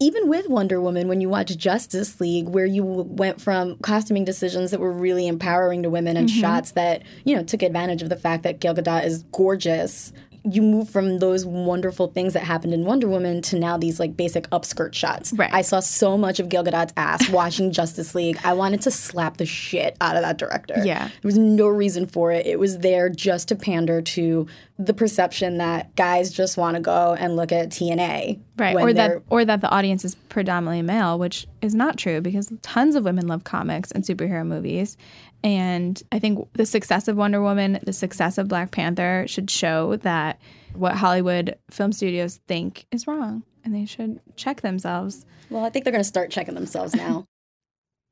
[0.00, 4.72] even with Wonder Woman, when you watch Justice League, where you went from costuming decisions
[4.72, 8.16] that were really empowering to women and shots that, you know, took advantage of the
[8.16, 10.12] fact that Gal Gadot is gorgeous,
[10.44, 14.16] you move from those wonderful things that happened in Wonder Woman to now these like
[14.16, 15.32] basic upskirt shots.
[15.32, 15.52] Right.
[15.52, 18.38] I saw so much of Gal Gadot's ass watching Justice League.
[18.44, 20.74] I wanted to slap the shit out of that director.
[20.84, 21.08] Yeah.
[21.08, 22.46] There was no reason for it.
[22.46, 24.46] It was there just to pander to
[24.78, 28.40] the perception that guys just want to go and look at TNA.
[28.58, 28.74] Right.
[28.76, 32.96] Or that or that the audience is predominantly male, which is not true because tons
[32.96, 34.96] of women love comics and superhero movies.
[35.44, 39.96] And I think the success of Wonder Woman, the success of Black Panther should show
[39.96, 40.40] that
[40.72, 43.44] what Hollywood film studios think is wrong.
[43.64, 45.24] And they should check themselves.
[45.50, 47.26] Well, I think they're going to start checking themselves now.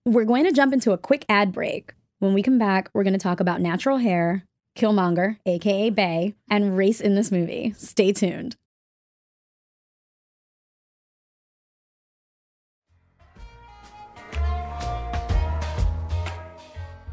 [0.05, 1.93] we're going to jump into a quick ad break.
[2.19, 4.45] When we come back, we're going to talk about natural hair,
[4.77, 7.75] Killmonger, aka Bay, and race in this movie.
[7.77, 8.57] Stay tuned.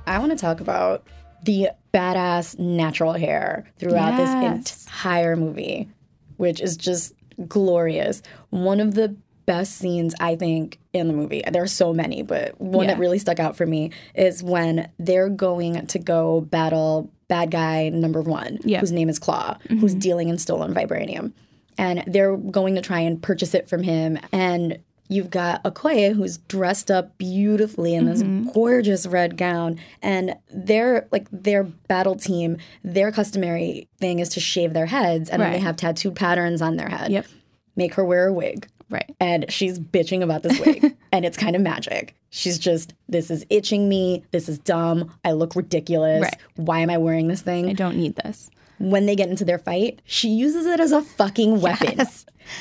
[0.08, 1.06] I want to talk about
[1.44, 4.34] the badass natural hair throughout Yes.
[4.64, 5.88] this entire movie,
[6.38, 7.14] which is just
[7.48, 8.22] glorious.
[8.50, 11.44] One of the best scenes I think in the movie.
[11.52, 12.94] There are so many, but one Yeah.
[12.94, 17.88] that really stuck out for me is when they're going to go battle bad guy
[17.90, 18.82] number one, Yeah.
[18.82, 20.00] whose name is Claw, who's mm-hmm.
[20.00, 21.32] dealing in stolen vibranium.
[21.78, 24.20] And they're going to try and purchase it from him.
[24.34, 28.50] And you've got Okoye who's dressed up beautifully in this mm-hmm.
[28.54, 29.80] gorgeous red gown.
[30.02, 35.42] And their like their battle team, their customary thing is to shave their heads and
[35.42, 37.12] then they have tattooed patterns on their head.
[37.12, 37.26] Yep.
[37.76, 39.16] Make her wear a wig Right.
[39.20, 43.46] and she's bitching about this wig and it's kind of magic she's just this is
[43.50, 46.38] itching me this is dumb i look ridiculous Right.
[46.56, 47.70] why am i wearing this thing?
[47.70, 48.50] I don't need this.
[48.78, 52.00] when they get into their fight she uses it as a fucking weapon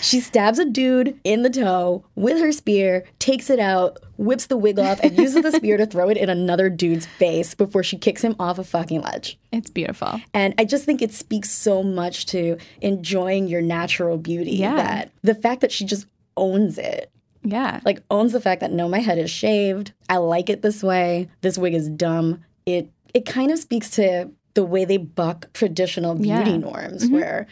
[0.02, 4.56] she stabs a dude in the toe with her spear takes it out whips the
[4.56, 7.96] wig off and uses the spear to throw it in another dude's face before she
[7.96, 10.20] kicks him off a fucking ledge It's beautiful.
[10.34, 14.76] and I just think it speaks so much to enjoying your natural beauty Yeah.
[14.76, 17.10] that the fact that she just owns it
[17.42, 17.80] Yeah.
[17.84, 21.28] like owns the fact that no my head is shaved i like it this way
[21.40, 26.14] this wig is dumb it it kind of speaks to the way they buck traditional
[26.14, 26.44] beauty Yeah.
[26.44, 26.60] Mm-hmm.
[26.60, 27.46] norms where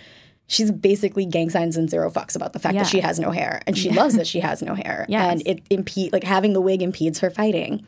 [0.49, 2.83] she's basically gang signs and zero fucks about the fact Yeah.
[2.83, 5.33] that she has no hair and she loves that she has no hair Yes.
[5.33, 7.87] and it impede like having the wig impedes her fighting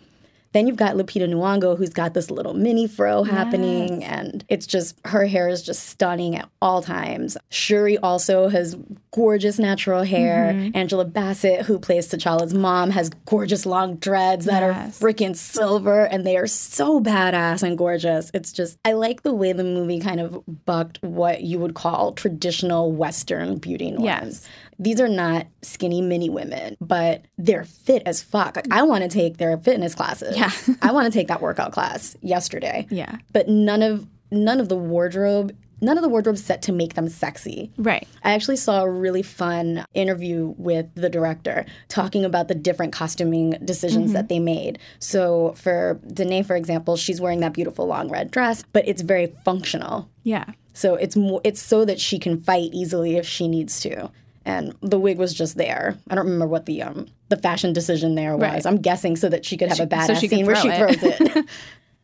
[0.52, 4.98] Then you've got Lupita Nyong'o, who's got this little mini fro happening, and it's just
[5.04, 7.36] her hair is just stunning at all times.
[7.50, 8.74] Shuri also has
[9.10, 10.52] gorgeous natural hair.
[10.54, 10.76] Mm-hmm.
[10.76, 15.02] Angela Bassett, who plays T'Challa's mom, has gorgeous long dreads that Yes.
[15.02, 18.30] are freaking silver, and they are so badass and gorgeous.
[18.32, 22.12] It's just I like the way the movie kind of bucked what you would call
[22.12, 24.04] traditional Western beauty norms.
[24.04, 24.48] Yes.
[24.78, 28.56] These are not skinny mini women, but they're fit as fuck.
[28.56, 30.36] Like I want to take their fitness classes.
[30.36, 30.50] Yeah.
[30.82, 32.86] I want to take that workout class yesterday.
[32.90, 33.16] Yeah.
[33.32, 37.08] But none of none of the wardrobe, none of the wardrobe's set to make them
[37.08, 37.72] sexy.
[37.76, 38.06] Right.
[38.22, 43.50] I actually saw a really fun interview with the director talking about the different costuming
[43.64, 44.28] decisions that mm-hmm.
[44.28, 44.78] they made.
[44.98, 49.34] So for Danai, for example, she's wearing that beautiful long red dress, but it's very
[49.44, 50.08] functional.
[50.24, 50.52] Yeah.
[50.72, 54.10] So it's more, it's so that she can fight easily if she needs to.
[54.44, 55.96] And the wig was just there.
[56.08, 58.42] I don't remember what the um the fashion decision there was.
[58.42, 58.66] Right.
[58.66, 60.78] I'm guessing so that she could have a badass so she scene where she it.
[61.00, 61.46] throws it.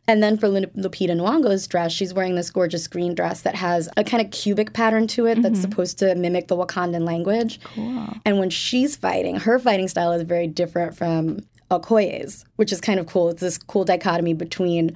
[0.07, 4.03] And then for Lupita Nyong'o's dress, she's wearing this gorgeous green dress that has a
[4.03, 7.59] kind of cubic pattern to it that's supposed to mimic the Wakandan language.
[7.63, 8.09] Cool.
[8.23, 11.39] And when she's fighting, her fighting style is very different from
[11.71, 13.29] Okoye's, which is kind of cool.
[13.29, 14.95] It's this cool dichotomy between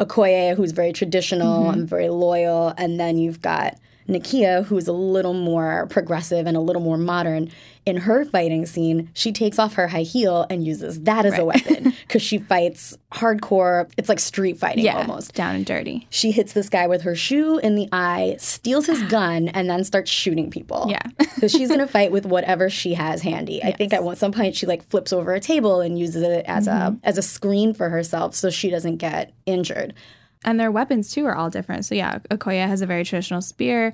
[0.00, 5.34] Okoye, who's very traditional and very loyal, and then you've got Nakia, who's a little
[5.34, 7.50] more progressive and a little more modern.
[7.86, 11.44] In her fighting scene, she takes off her high heel and uses that as a
[11.44, 13.90] weapon because she fights hardcore.
[13.96, 14.98] It's like street fighting Yeah.
[14.98, 15.34] almost.
[15.34, 16.06] Down and dirty.
[16.10, 19.82] She hits this guy with her shoe in the eye, steals his gun, and then
[19.84, 20.86] starts shooting people.
[20.90, 21.02] Yeah.
[21.38, 23.62] so she's gonna fight with whatever she has handy.
[23.62, 26.44] I think at one some point she like flips over a table and uses it
[26.46, 26.96] as Mm-hmm.
[27.04, 29.94] a as a screen for herself so she doesn't get injured.
[30.44, 31.84] And their weapons too are all different.
[31.84, 33.92] So yeah, Okoye has a very traditional spear.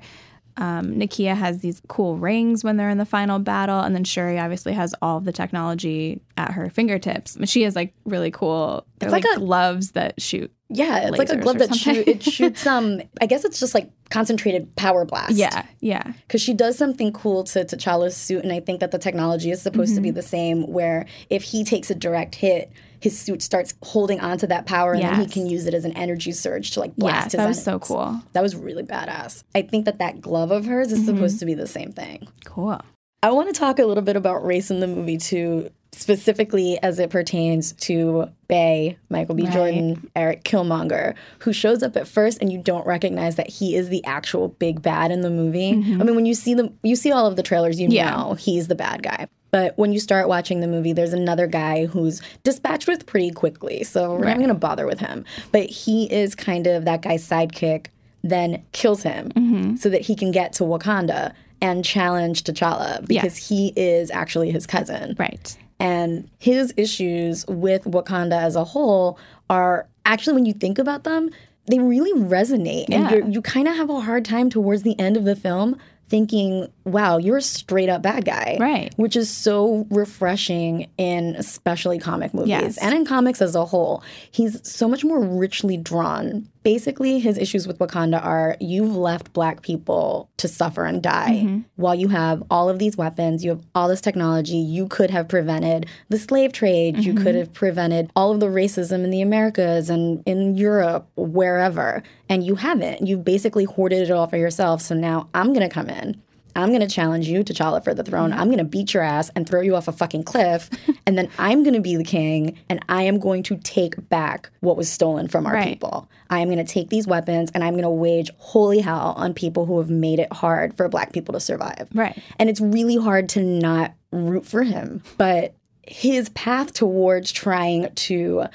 [0.59, 4.39] Um, Nakia has these cool rings when they're in the final battle, and then Shuri
[4.39, 7.37] obviously has all of the technology at her fingertips.
[7.37, 8.83] But she has like really cool.
[8.99, 10.51] It's like, like a- gloves that shoot.
[10.69, 13.01] Yeah, it's like a glove that shoot, it shoots some.
[13.21, 15.33] I guess it's just like concentrated power blast.
[15.33, 18.97] Yeah, yeah, because she does something cool to T'Challa's suit, and I think that the
[18.97, 20.15] technology is supposed to be Mm-hmm.
[20.15, 20.63] the same.
[20.67, 25.03] Where if he takes a direct hit, his suit starts holding onto that power, and
[25.03, 27.31] then he can use it as an energy surge to like blast yes.
[27.33, 28.21] his That was so cool.
[28.33, 29.43] That was really badass.
[29.55, 30.99] I think that that glove of hers Mm-hmm.
[31.01, 32.27] is supposed to be the same thing.
[32.45, 32.79] Cool.
[33.23, 36.99] I want to talk a little bit about race in the movie too, specifically as
[36.99, 39.43] it pertains to Bay, Michael B.
[39.43, 39.51] Right.
[39.53, 43.89] Jordan, Eric Killmonger, who shows up at first and you don't recognize that he is
[43.89, 45.69] the actual big bad in the movie.
[45.71, 47.93] I mean, when you see the you see all of the trailers, you Mm-hmm.
[47.95, 48.11] Yeah.
[48.11, 49.27] know he's the bad guy.
[49.51, 53.83] But when you start watching the movie, there's another guy who's dispatched with pretty quickly.
[53.83, 55.23] So we're not going to bother with him.
[55.51, 57.87] But he is kind of that guy's sidekick,
[58.23, 59.75] then kills him Mm-hmm.
[59.77, 63.47] so that he can get to Wakanda and challenge T'Challa because Yes.
[63.47, 65.15] he is actually his cousin.
[65.17, 65.57] Right.
[65.79, 69.17] And his issues with Wakanda as a whole
[69.49, 71.29] are actually, when you think about them,
[71.67, 72.85] they really resonate.
[72.91, 73.11] And Yeah.
[73.11, 75.77] you're, you kind of have a hard time towards the end of the film
[76.09, 78.57] thinking, wow, you're a straight up bad guy.
[78.59, 78.93] Right.
[78.97, 82.77] Which is so refreshing in especially comic movies Yes.
[82.77, 84.03] and in comics as a whole.
[84.31, 86.47] He's so much more richly drawn.
[86.67, 91.59] Basically, his issues with Wakanda are you've left black people to suffer and die Mm-hmm.
[91.77, 94.57] while you have all of these weapons, you have all this technology.
[94.57, 97.23] You could have prevented the slave trade, you Mm-hmm.
[97.23, 102.03] could have prevented all of the racism in the Americas and in Europe, wherever.
[102.27, 103.07] And you haven't.
[103.07, 104.81] You've basically hoarded it all for yourself.
[104.81, 106.21] So now I'm going to come in.
[106.57, 108.33] I'm going to challenge you, to T'Challa, for the throne.
[108.33, 110.69] I'm going to beat your ass and throw you off a fucking cliff.
[111.05, 114.49] and then I'm going to be the king and I am going to take back
[114.59, 115.67] what was stolen from our Right.
[115.69, 116.09] people.
[116.29, 119.33] I am going to take these weapons and I'm going to wage holy hell on
[119.33, 121.87] people who have made it hard for black people to survive.
[121.93, 122.21] Right.
[122.39, 125.03] And it's really hard to not root for him.
[125.17, 128.45] But his path towards trying to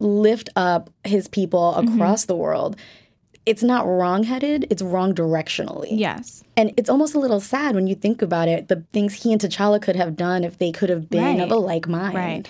[0.00, 1.94] lift up his people Mm-hmm.
[1.94, 2.76] across the world,
[3.50, 5.88] it's not wrong-headed, it's wrong directionally.
[5.90, 6.44] Yes.
[6.56, 9.40] And it's almost a little sad when you think about it, the things he and
[9.40, 12.14] T'Challa could have done if they could have been of a like mind.
[12.14, 12.48] Right.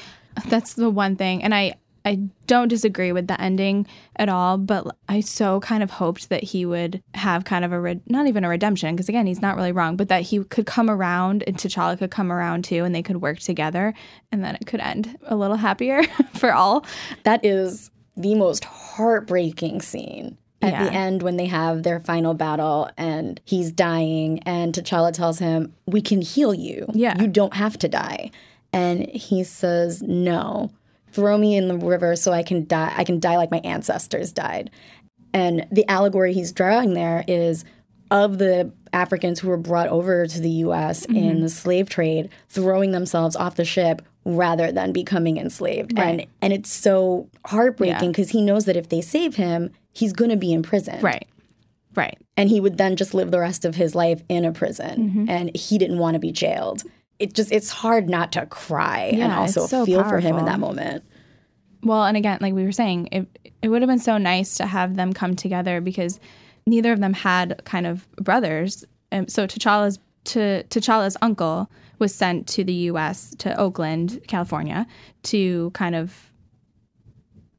[0.49, 1.43] That's the one thing.
[1.43, 3.87] And I I don't disagree with the ending
[4.17, 7.81] at all, but I so kind of hoped that he would have kind of a
[7.81, 10.67] red, not even a redemption because again, he's not really wrong, but that he could
[10.67, 13.95] come around and T'Challa could come around too and they could work together
[14.33, 16.03] and then it could end a little happier
[16.35, 16.85] for all.
[17.25, 20.37] That is the most heartbreaking scene.
[20.63, 25.39] At the end, when they have their final battle and he's dying, and T'Challa tells
[25.39, 26.87] him, We can heal you.
[26.93, 27.21] Yeah.
[27.21, 28.31] You don't have to die.
[28.73, 30.71] And he says, No,
[31.13, 32.93] throw me in the river so I can die.
[32.95, 34.71] I can die like my ancestors died.
[35.33, 37.65] And the allegory he's drawing there is
[38.11, 41.17] of the Africans who were brought over to the US mm-hmm.
[41.17, 45.97] in the slave trade, throwing themselves off the ship, rather than becoming enslaved.
[45.97, 46.21] Right.
[46.21, 48.09] And and it's so heartbreaking Yeah.
[48.09, 51.01] because he knows that if they save him, he's going to be in prison.
[51.01, 51.27] Right.
[51.97, 52.19] Right.
[52.37, 55.31] And he would then just live the rest of his life in a prison Mm-hmm.
[55.31, 56.83] and he didn't want to be jailed.
[57.19, 60.59] It just it's hard not to cry and also so feel for him in that
[60.61, 61.05] moment.
[61.83, 64.67] Well, and again, like we were saying, it it would have been so nice to
[64.67, 66.19] have them come together because
[66.67, 68.85] neither of them had kind of brothers.
[69.13, 73.35] Um, so T'Challa's to T'Challa's uncle was sent to the U.S.
[73.39, 74.87] to Oakland, California,
[75.25, 76.30] to kind of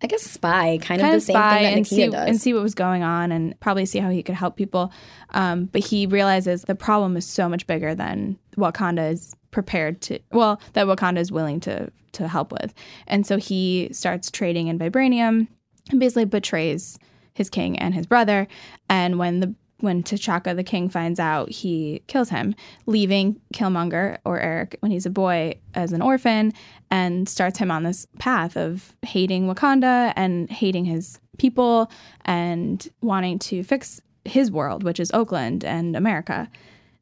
[0.03, 2.07] I guess spy, kind, kind of of the same spy thing that and Nakia see
[2.09, 2.27] does.
[2.27, 4.91] and see what was going on and probably see how he could help people.
[5.31, 10.19] Um, but he realizes the problem is so much bigger than Wakanda is prepared to.
[10.31, 12.73] Well, that Wakanda is willing to to help with,
[13.07, 15.47] and so he starts trading in vibranium
[15.89, 16.97] and basically betrays
[17.33, 18.47] his king and his brother.
[18.89, 24.39] And when the when T'Chaka the king finds out, he kills him, leaving Killmonger or
[24.39, 26.53] Eric when he's a boy as an orphan,
[26.89, 31.91] and starts him on this path of hating Wakanda and hating his people
[32.25, 36.49] and wanting to fix his world, which is Oakland and America.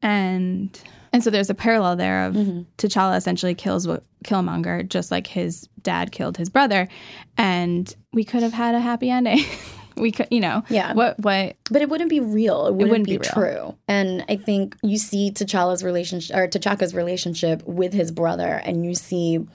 [0.02, 0.78] And
[1.12, 2.62] and so there's a parallel there of mm-hmm.
[2.78, 3.86] T'Challa essentially kills
[4.24, 6.88] Killmonger just like his dad killed his brother,
[7.36, 9.44] and we could have had a happy ending.
[10.00, 10.92] we could, you know, Yeah.
[10.94, 12.66] What what But it wouldn't be real.
[12.66, 13.76] It wouldn't, wouldn't be, be true.
[13.88, 18.94] And I think you see T'Challa's relationship or T'Chaka's relationship with his brother, and you
[18.94, 19.46] see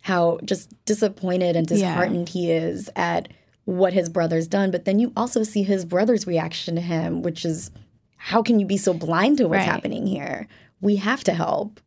[0.00, 3.28] how just disappointed and disheartened he is at
[3.64, 4.70] what his brother's done.
[4.72, 7.70] But then you also see his brother's reaction to him, which is,
[8.16, 9.64] how can you be so blind to what's Right.
[9.68, 10.48] happening here?
[10.80, 11.80] We have to help.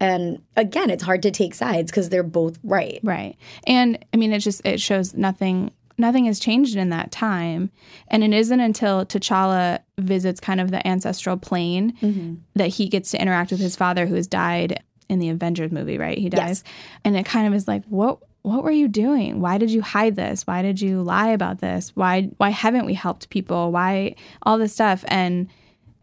[0.00, 2.98] And again, it's hard to take sides because they're both right.
[3.04, 3.36] Right.
[3.68, 7.70] And I mean, it just it shows nothing nothing has changed in that time,
[8.08, 12.34] and it isn't until T'Challa visits kind of the ancestral plane mm-hmm.
[12.54, 15.98] that he gets to interact with his father, who has died in the Avengers movie.
[15.98, 16.18] Right?
[16.18, 16.64] He dies,
[17.04, 19.40] and it kind of is like, what what were you doing?
[19.40, 20.46] Why did you hide this?
[20.46, 21.90] Why did you lie about this?
[21.94, 23.72] Why why haven't we helped people?
[23.72, 25.04] Why all this stuff?
[25.08, 25.48] And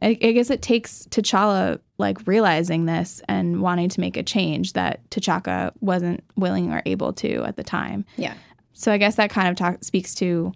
[0.01, 4.73] I, I guess it takes T'Challa like realizing this and wanting to make a change
[4.73, 8.05] that T'Chaka wasn't willing or able to at the time.
[8.15, 8.33] Yeah.
[8.79, 10.53] So I guess that kind of talk, speaks to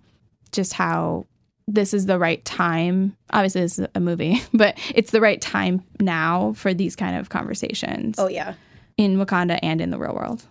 [0.53, 1.25] just how
[1.67, 3.17] this is the right time.
[3.31, 7.27] Obviously, this is a movie, but it's the right time now for these kind of
[7.29, 8.53] conversations Oh, yeah.
[8.97, 10.43] in Wakanda and in the real world.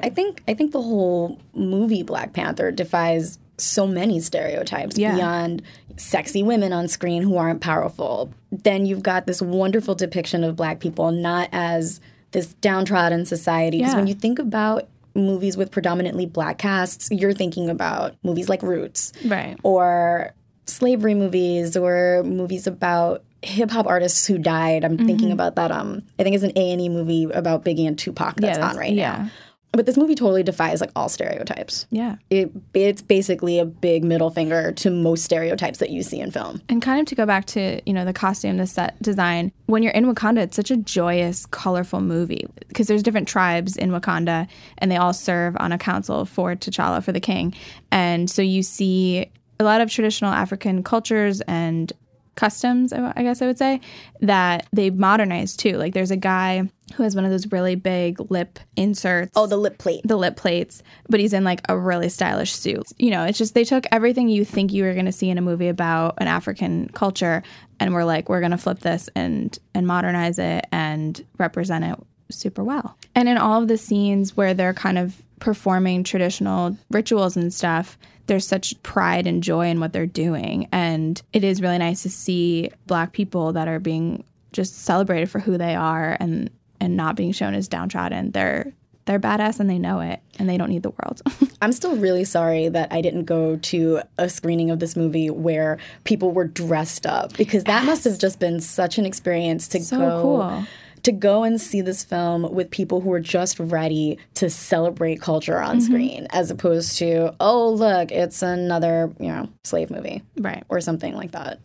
[0.00, 5.14] I think I think the whole movie Black Panther defies so many stereotypes Yeah.
[5.14, 5.62] beyond
[5.96, 8.32] sexy women on screen who aren't powerful.
[8.50, 12.00] Then you've got this wonderful depiction of black people not as
[12.32, 13.78] this downtrodden society.
[13.78, 13.98] Because Yeah.
[13.98, 19.12] when you think about movies with predominantly black casts, you're thinking about movies like Roots
[19.24, 19.58] Right.
[19.62, 20.32] or
[20.66, 24.84] slavery movies or movies about hip hop artists who died.
[24.84, 25.32] I'm thinking Mm-hmm.
[25.32, 25.70] about that.
[25.72, 28.76] Um, I think it's an A and E movie about Biggie and Tupac that's, on
[28.76, 29.16] right yeah.
[29.24, 29.30] now.
[29.72, 31.86] But this movie totally defies like all stereotypes.
[31.90, 32.16] Yeah.
[32.28, 36.60] It it's basically a big middle finger to most stereotypes that you see in film.
[36.68, 39.82] And kind of to go back to, you know, the costume, the set design, when
[39.82, 44.46] you're in Wakanda, it's such a joyous, colorful movie because there's different tribes in Wakanda
[44.78, 47.54] and they all serve on a council for T'Challa, for the king.
[47.90, 51.92] And so you see a lot of traditional African cultures and
[52.34, 53.80] customs, I I guess I would say,
[54.20, 55.76] that they modernize too.
[55.76, 59.56] Like there's a guy who has one of those really big lip inserts Oh, the
[59.56, 60.02] lip plate.
[60.04, 62.84] the lip plates, but he's in like a really stylish suit.
[62.98, 65.38] You know, it's just they took everything you think you were going to see in
[65.38, 67.42] a movie about an African culture
[67.80, 71.98] and we're like we're going to flip this and and modernize it and represent it
[72.30, 72.96] super well.
[73.14, 77.98] And in all of the scenes where they're kind of performing traditional rituals and stuff,
[78.26, 82.08] there's such pride and joy in what they're doing and it is really nice to
[82.10, 86.48] see black people that are being just celebrated for who they are and
[86.82, 88.32] and not being shown as downtrodden.
[88.32, 88.72] They're
[89.04, 91.22] they're badass and they know it and they don't need the world.
[91.62, 95.78] I'm still really sorry that I didn't go to a screening of this movie where
[96.04, 99.98] people were dressed up because that must have just been such an experience to So
[99.98, 100.64] go cool.
[101.02, 105.60] to go and see this film with people who are just ready to celebrate culture
[105.60, 105.84] on Mm-hmm.
[105.92, 110.62] screen as opposed to oh look it's another you know slave movie right.
[110.68, 111.58] or something like that.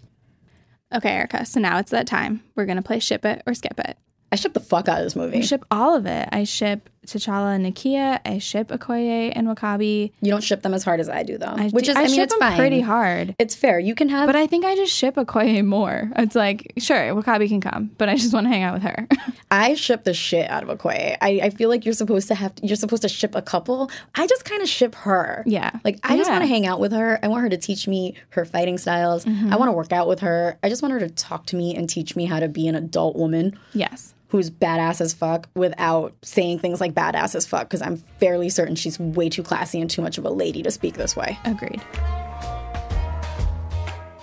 [0.93, 1.45] Okay, Erica.
[1.45, 2.41] So now it's that time.
[2.55, 3.95] We're gonna play ship it or skip it.
[4.31, 5.37] I ship the fuck out of this movie.
[5.37, 6.27] I ship all of it.
[6.31, 8.19] I ship T'Challa and Nakia.
[8.25, 10.11] I ship Okoye and W'Kabi.
[10.21, 11.47] You don't ship them as hard as I do, though.
[11.47, 12.57] I which do- is, I, mean, ship it's them fine.
[12.57, 13.35] pretty hard.
[13.39, 13.79] It's fair.
[13.79, 16.11] You can have, But I think I just ship Okoye more.
[16.17, 19.07] It's like, sure, W'Kabi can come, but I just want to hang out with her.
[19.51, 21.17] I ship the shit out of Okoye.
[21.21, 23.89] I, I feel like you're supposed to have, you're supposed to ship a couple.
[24.15, 25.43] I just kind of ship her.
[25.47, 25.71] Yeah.
[25.85, 27.19] Like I just want to hang out with her.
[27.23, 29.23] I want her to teach me her fighting styles.
[29.23, 29.53] Mm-hmm.
[29.53, 30.57] I want to work out with her.
[30.61, 32.75] I just want her to talk to me and teach me how to be an
[32.75, 33.57] adult woman.
[33.73, 34.13] yes.
[34.29, 38.75] Who's badass as fuck without saying things like badass as fuck because I'm fairly certain
[38.75, 41.39] she's way too classy and too much of a lady to speak this way.
[41.45, 41.81] Agreed.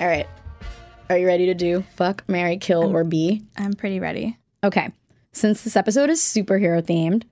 [0.01, 0.27] All right.
[1.09, 3.43] Are you ready to do fuck, marry, kill, or be?
[3.57, 4.39] I'm pretty ready.
[4.63, 4.91] Okay.
[5.33, 7.25] Since this episode is superhero themed,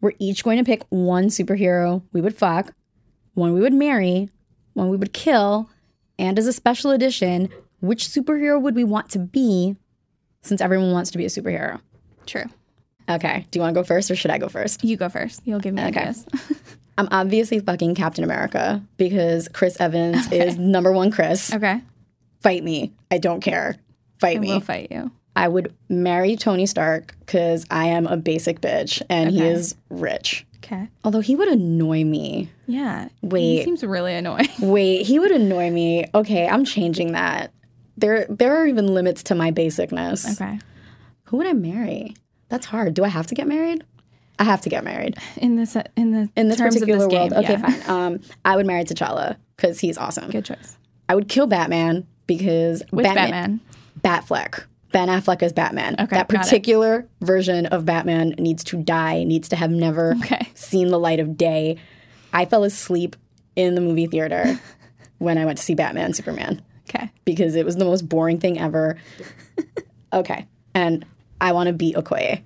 [0.00, 2.72] we're each going to pick one superhero we would fuck,
[3.34, 4.28] one we would marry,
[4.74, 5.68] one we would kill,
[6.18, 7.48] and as a special edition,
[7.80, 9.76] which superhero would we want to be
[10.42, 11.80] since everyone wants to be a superhero?
[12.30, 12.44] True.
[13.08, 13.44] Okay.
[13.50, 14.84] Do you want to go first or should I go first?
[14.84, 15.42] You go first.
[15.44, 16.12] You'll give me Okay.
[16.98, 21.52] I'm obviously fucking Captain America because Chris Evans is number one Chris.
[21.52, 21.80] okay.
[22.42, 22.92] Fight me.
[23.10, 23.76] I don't care.
[24.20, 24.48] Fight I me.
[24.52, 25.10] will fight you.
[25.34, 30.46] I would marry Tony Stark because I am a basic bitch and he is rich.
[30.58, 30.88] Okay.
[31.04, 32.50] Although he would annoy me.
[32.66, 33.08] Yeah.
[33.22, 33.58] Wait.
[33.58, 34.48] He seems really annoying.
[34.60, 36.04] Wait, he would annoy me.
[36.14, 37.50] Okay, I'm changing that.
[37.96, 40.30] There there are even limits to my basicness.
[40.40, 40.58] Okay.
[41.30, 42.14] Who would I marry?
[42.48, 42.94] That's hard.
[42.94, 43.84] Do I have to get married?
[44.38, 45.16] I have to get married.
[45.36, 47.30] In this in the In this terms particular of this world.
[47.32, 47.44] game.
[47.44, 47.70] okay, yeah.
[47.82, 47.90] fine.
[48.14, 50.30] Um I would marry T'Challa because he's awesome.
[50.30, 50.76] Good choice.
[51.08, 53.60] I would kill Batman because Which Batman?
[54.00, 54.64] Batfleck.
[54.92, 55.94] Ben Affleck is Batman.
[56.00, 60.48] Okay, that particular version of Batman needs to die, needs to have never Okay.
[60.54, 61.76] seen the light of day.
[62.32, 63.14] I fell asleep
[63.54, 64.58] in the movie theater
[65.18, 67.10] when I went to see Batman Superman Okay.
[67.24, 68.96] because it was the most boring thing ever.
[70.12, 70.46] okay.
[70.74, 71.04] And
[71.40, 72.42] I want to beat Okoye.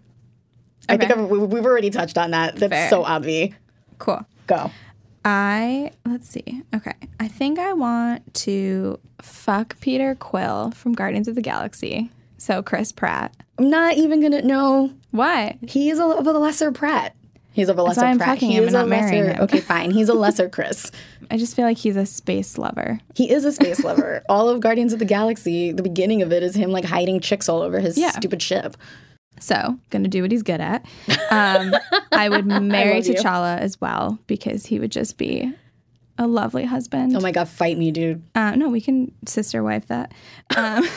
[0.89, 2.57] I think I've, we- we've already touched on that.
[2.57, 2.91] That's Fair.
[2.91, 3.55] so obvious.
[3.99, 4.25] Cool.
[4.47, 4.71] Go.
[5.25, 6.63] I let's see.
[6.75, 6.93] Okay.
[7.19, 12.11] I think I want to fuck Peter Quill from Guardians of the Galaxy.
[12.37, 13.35] So Chris Pratt.
[13.59, 14.93] I'm not even going to know.
[15.13, 15.57] Why?
[15.67, 17.15] He is a, of a lesser Pratt.
[17.53, 18.19] He's of a lesser Pratt.
[18.19, 19.37] fucking he is a not marrying lesser.
[19.39, 19.45] him.
[19.45, 19.93] Okay, fine.
[19.93, 20.91] He's a lesser Chris.
[21.31, 23.01] I just feel like he's a space lover.
[23.15, 24.23] He is a space lover.
[24.29, 27.49] All of Guardians of the Galaxy, the beginning of it is him like hiding chicks
[27.49, 28.11] all over his Yeah.
[28.11, 28.77] stupid ship.
[29.41, 30.85] So, gonna do what he's good at.
[31.31, 31.75] Um,
[32.13, 33.15] I would marry you.
[33.15, 35.53] T'Challa as well because he would just be
[36.19, 37.17] a lovely husband.
[37.17, 38.23] Oh my god, fight me, dude.
[38.37, 40.13] Uh, no, we can sister wife that.
[40.57, 40.85] Um,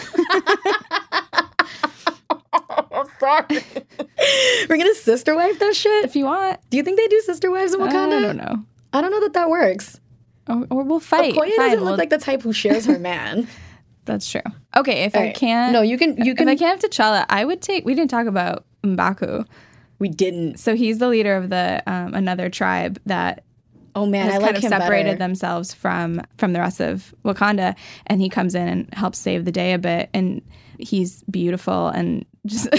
[3.20, 3.46] Sorry.
[4.70, 6.06] We're gonna sister wife that shit.
[6.06, 8.18] if you want, Do you think they do sister wives in Wakanda?
[8.18, 8.64] I don't know.
[8.94, 10.00] I don't know that that works.
[10.50, 11.34] Or, or we'll fight.
[11.34, 13.48] Okoye Fine, doesn't we'll- look like the type who shares her man.
[14.06, 14.42] that's true.
[14.76, 16.18] Okay, if I can't, No, you can.
[16.24, 16.48] You can.
[16.48, 16.54] if.
[16.54, 17.86] I can't have T'Challa, I would take.
[17.86, 19.46] We didn't talk about M'Baku.
[20.00, 20.58] we didn't.
[20.58, 23.44] So he's the leader of the um, another tribe that
[23.96, 25.18] Oh man, has I like kind of separated better.
[25.18, 27.76] themselves from from the rest of Wakanda,
[28.06, 30.10] and he comes in and helps save the day a bit.
[30.14, 30.42] And
[30.80, 32.70] he's beautiful and just.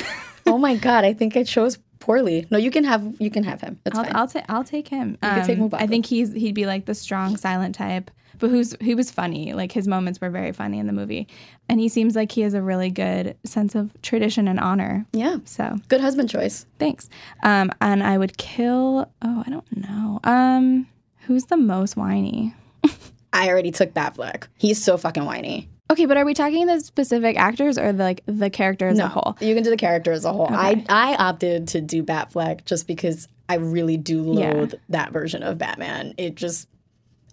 [0.47, 1.79] Oh my god, I think I chose
[2.09, 2.47] poorly.
[2.51, 3.03] No, you can have.
[3.21, 3.79] You can have him.
[3.87, 4.17] It's I'll, fine.
[4.17, 5.17] I'll take I'll take him.
[5.23, 8.75] can take Um, I think he's he'd be like the strong silent type, but who's
[8.81, 9.53] he was funny.
[9.53, 11.29] Like his moments were very funny in the movie,
[11.69, 15.05] and he seems like he has a really good sense of tradition and honor.
[15.13, 16.67] yeah, So good husband choice.
[16.79, 17.09] thanks.
[17.43, 19.11] Um, and I would kill.
[19.23, 20.21] Oh, I don't know.
[20.25, 20.87] Um,
[21.27, 22.55] who's the most whiny?
[23.33, 24.45] I already took Batfleck.
[24.57, 25.69] He's so fucking whiny.
[25.91, 29.09] Okay, but are we talking the specific actors or the, like the character as a
[29.09, 29.37] whole?
[29.41, 30.49] You can do the character as a whole.
[30.51, 35.57] I I opted to do Batfleck just because I really do loathe that version of
[35.57, 36.13] Batman.
[36.19, 36.69] It just,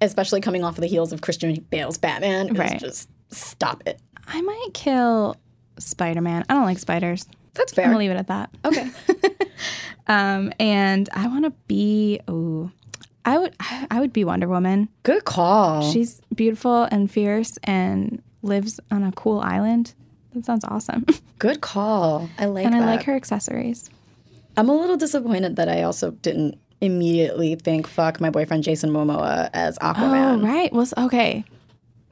[0.02, 2.80] especially coming off of the heels of Christian Bale's Batman, Right.
[2.80, 4.00] just stop it.
[4.28, 5.36] I might kill
[5.78, 6.46] Spider Man.
[6.50, 7.26] I don't like spiders.
[7.56, 7.86] That's fair.
[7.86, 8.50] I'm gonna leave it at that.
[8.64, 8.90] Okay.
[10.08, 12.20] Um, and I want to be.
[12.28, 12.70] Oh,
[13.24, 13.56] I would.
[13.60, 14.88] I, I would be Wonder Woman.
[15.04, 15.92] Good call.
[15.92, 19.94] She's beautiful and fierce and lives on a cool island.
[20.34, 21.06] That sounds awesome.
[21.40, 22.30] Good call.
[22.38, 22.84] I like and that.
[22.84, 23.90] I like her accessories.
[24.58, 29.50] I'm a little disappointed that I also didn't immediately think fuck my boyfriend Jason Momoa
[29.54, 30.44] as Oh, Aquaman.
[30.44, 30.72] right.
[30.72, 31.44] Well, okay.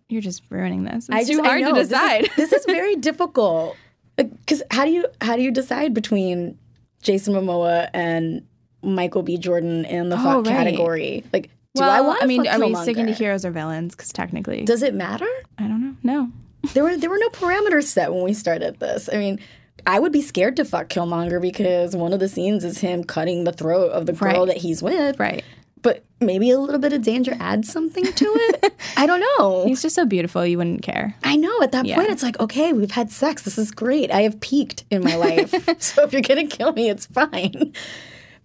[0.10, 1.10] You're just ruining this.
[1.10, 2.30] It's I just too I hard to this is- decide.
[2.36, 3.76] This is, very difficult
[4.18, 6.58] because how do you how do you decide between
[7.02, 8.46] Jason Momoa and
[8.82, 9.38] Michael B.
[9.38, 10.52] Jordan in the Oh, fuck right.
[10.56, 11.24] category?
[11.34, 12.24] Like, do well, I want?
[12.24, 13.96] I mean, are we sticking to heroes or villains?
[13.96, 15.28] Because technically, Does it matter?
[15.58, 15.96] I don't know.
[16.04, 16.32] No.
[16.74, 19.10] There were there were no parameters set when we started this.
[19.12, 19.40] I mean.
[19.86, 23.44] I would be scared to fuck Killmonger because one of the scenes is him cutting
[23.44, 24.48] the throat of the girl Right.
[24.54, 25.20] that he's with.
[25.20, 25.44] Right.
[25.82, 28.74] But maybe a little bit of danger adds something to it.
[28.98, 29.66] I don't know.
[29.66, 31.16] He's just so beautiful, you wouldn't care.
[31.24, 31.96] I know at that Yeah.
[31.98, 33.42] point it's like, okay, we've had sex.
[33.42, 34.10] This is great.
[34.10, 35.50] I have peaked in my life.
[35.82, 37.74] so if you're gonna kill me, it's fine.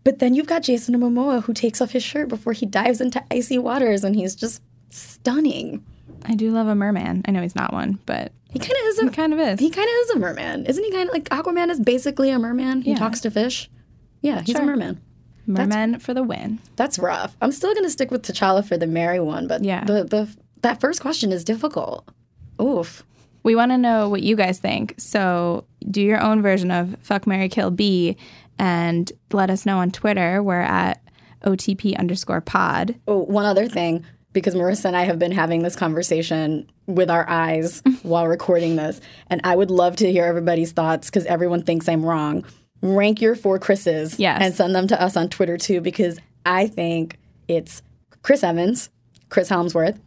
[0.08, 3.22] But then you've got Jason Momoa who takes off his shirt before he dives into
[3.30, 5.84] icy waters and he's just stunning.
[6.24, 7.20] I do love a merman.
[7.28, 9.60] I know he's not one, but He kind of is a he kind of is.
[9.60, 10.90] he kind of is a merman, isn't he?
[10.92, 12.80] Kind of like Aquaman is basically a merman.
[12.80, 12.96] He Yeah.
[12.96, 13.68] talks to fish.
[14.22, 14.66] Yeah, he's a Sure.
[14.66, 14.98] merman.
[15.46, 16.58] Merman for the win.
[16.76, 17.36] That's rough.
[17.42, 19.84] I'm still gonna stick with T'Challa for the marry one, but Yeah.
[19.84, 20.26] the the
[20.62, 22.08] that first question is difficult.
[22.58, 23.04] Oof.
[23.42, 24.94] We want to know what you guys think.
[24.96, 28.16] So do your own version of Fuck marry Kill B
[28.58, 30.42] and let us know on Twitter.
[30.42, 31.02] We're at
[31.44, 32.94] OTP underscore pod.
[33.06, 37.28] Oh, one other thing, because Marissa and I have been having this conversation with our
[37.28, 41.88] eyes while recording this, and I would love to hear everybody's thoughts because everyone thinks
[41.88, 42.44] I'm wrong.
[42.82, 44.40] Rank your four Chris's Yes.
[44.42, 47.82] and send them to us on Twitter too, because I think it's
[48.22, 48.90] Chris Evans,
[49.28, 49.98] Chris Hemsworth,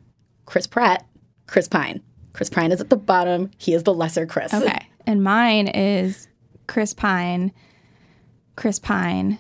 [0.45, 1.05] Chris Pratt,
[1.47, 2.01] Chris Pine.
[2.33, 3.51] Chris Pine is at the bottom.
[3.57, 4.53] He is the lesser Chris.
[4.53, 4.87] Okay.
[5.05, 6.27] And mine is
[6.67, 7.51] Chris Pine,
[8.55, 9.39] Chris Pine,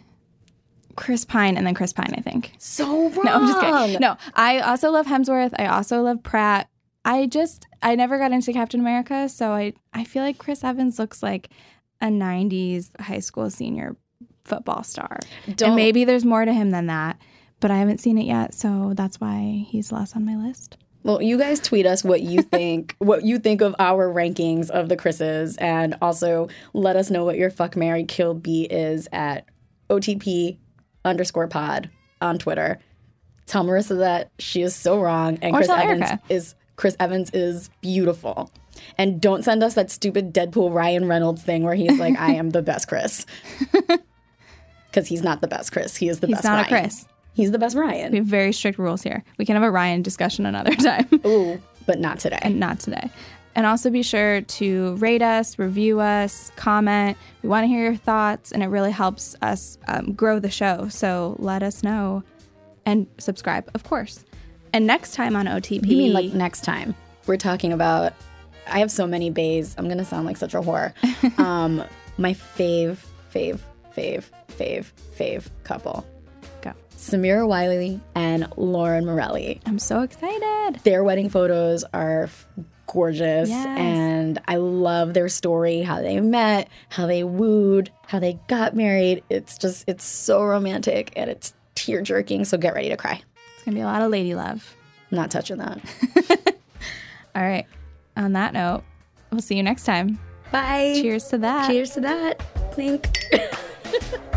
[0.95, 2.51] Chris Pine, and then Chris Pine, I think.
[2.57, 3.21] So wrong.
[3.25, 3.99] No, I'm just kidding.
[4.01, 5.53] No, I also love Hemsworth.
[5.57, 6.67] I also love Pratt.
[7.03, 10.99] I just I never got into Captain America, so I I feel like Chris Evans
[10.99, 11.49] looks like
[12.01, 13.95] a '90s high school senior
[14.45, 15.19] football star.
[15.55, 17.19] Don't- And maybe there's more to him than that,
[17.59, 20.77] but I haven't seen it yet, so that's why he's less on my list.
[21.03, 24.87] Well, you guys tweet us what you think, what you think of our rankings of
[24.89, 29.45] the Chris's, and also let us know what your fuck marry Kill B is at
[29.89, 30.57] OTP
[31.03, 31.89] underscore pod
[32.21, 32.79] on Twitter.
[33.47, 36.21] Tell Marissa that she is so wrong, and Or Chris Evans Erica.
[36.29, 38.51] is Chris Evans is beautiful.
[38.97, 42.51] And don't send us that stupid Deadpool Ryan Reynolds thing where he's like, "I am
[42.51, 43.25] the best Chris,"
[44.87, 45.95] because he's not the best Chris.
[45.97, 46.45] He is the He's best.
[46.45, 47.05] not a Chris.
[47.33, 48.11] He's the best Ryan.
[48.11, 49.23] We have very strict rules here.
[49.37, 51.07] We can have a Ryan discussion another time.
[51.25, 52.39] Ooh, but not today.
[52.41, 53.09] and not today.
[53.55, 57.17] And also be sure to rate us, review us, comment.
[57.43, 60.87] We want to hear your thoughts, and it really helps us um, grow the show.
[60.87, 62.23] So let us know
[62.85, 64.23] and subscribe, of course.
[64.73, 66.95] And next time on OTP, You mean like next time?
[67.27, 68.13] We're talking about.
[68.67, 69.75] I have so many bays.
[69.77, 70.93] I'm gonna sound like such a whore.
[71.39, 71.83] um,
[72.17, 72.97] my fave,
[73.33, 73.59] fave,
[73.95, 74.23] fave,
[74.57, 74.85] fave,
[75.17, 76.05] fave couple.
[77.01, 79.59] Samira Wiley and Lauren Morelli.
[79.65, 80.79] I'm so excited.
[80.83, 82.29] Their wedding photos are
[82.85, 83.65] gorgeous, Yes.
[83.79, 85.81] and I love their story.
[85.81, 89.23] How they met, how they wooed, how they got married.
[89.29, 92.45] It's just, it's so romantic and it's tear jerking.
[92.45, 93.21] So get ready to cry.
[93.55, 94.75] It's gonna be a lot of lady love.
[95.11, 95.79] I'm not touching that.
[97.35, 97.65] All right.
[98.15, 98.83] On that note,
[99.31, 100.19] we'll see you next time.
[100.51, 100.99] Bye.
[101.01, 101.67] Cheers to that.
[101.67, 102.39] Cheers to that.
[102.73, 103.07] Clink.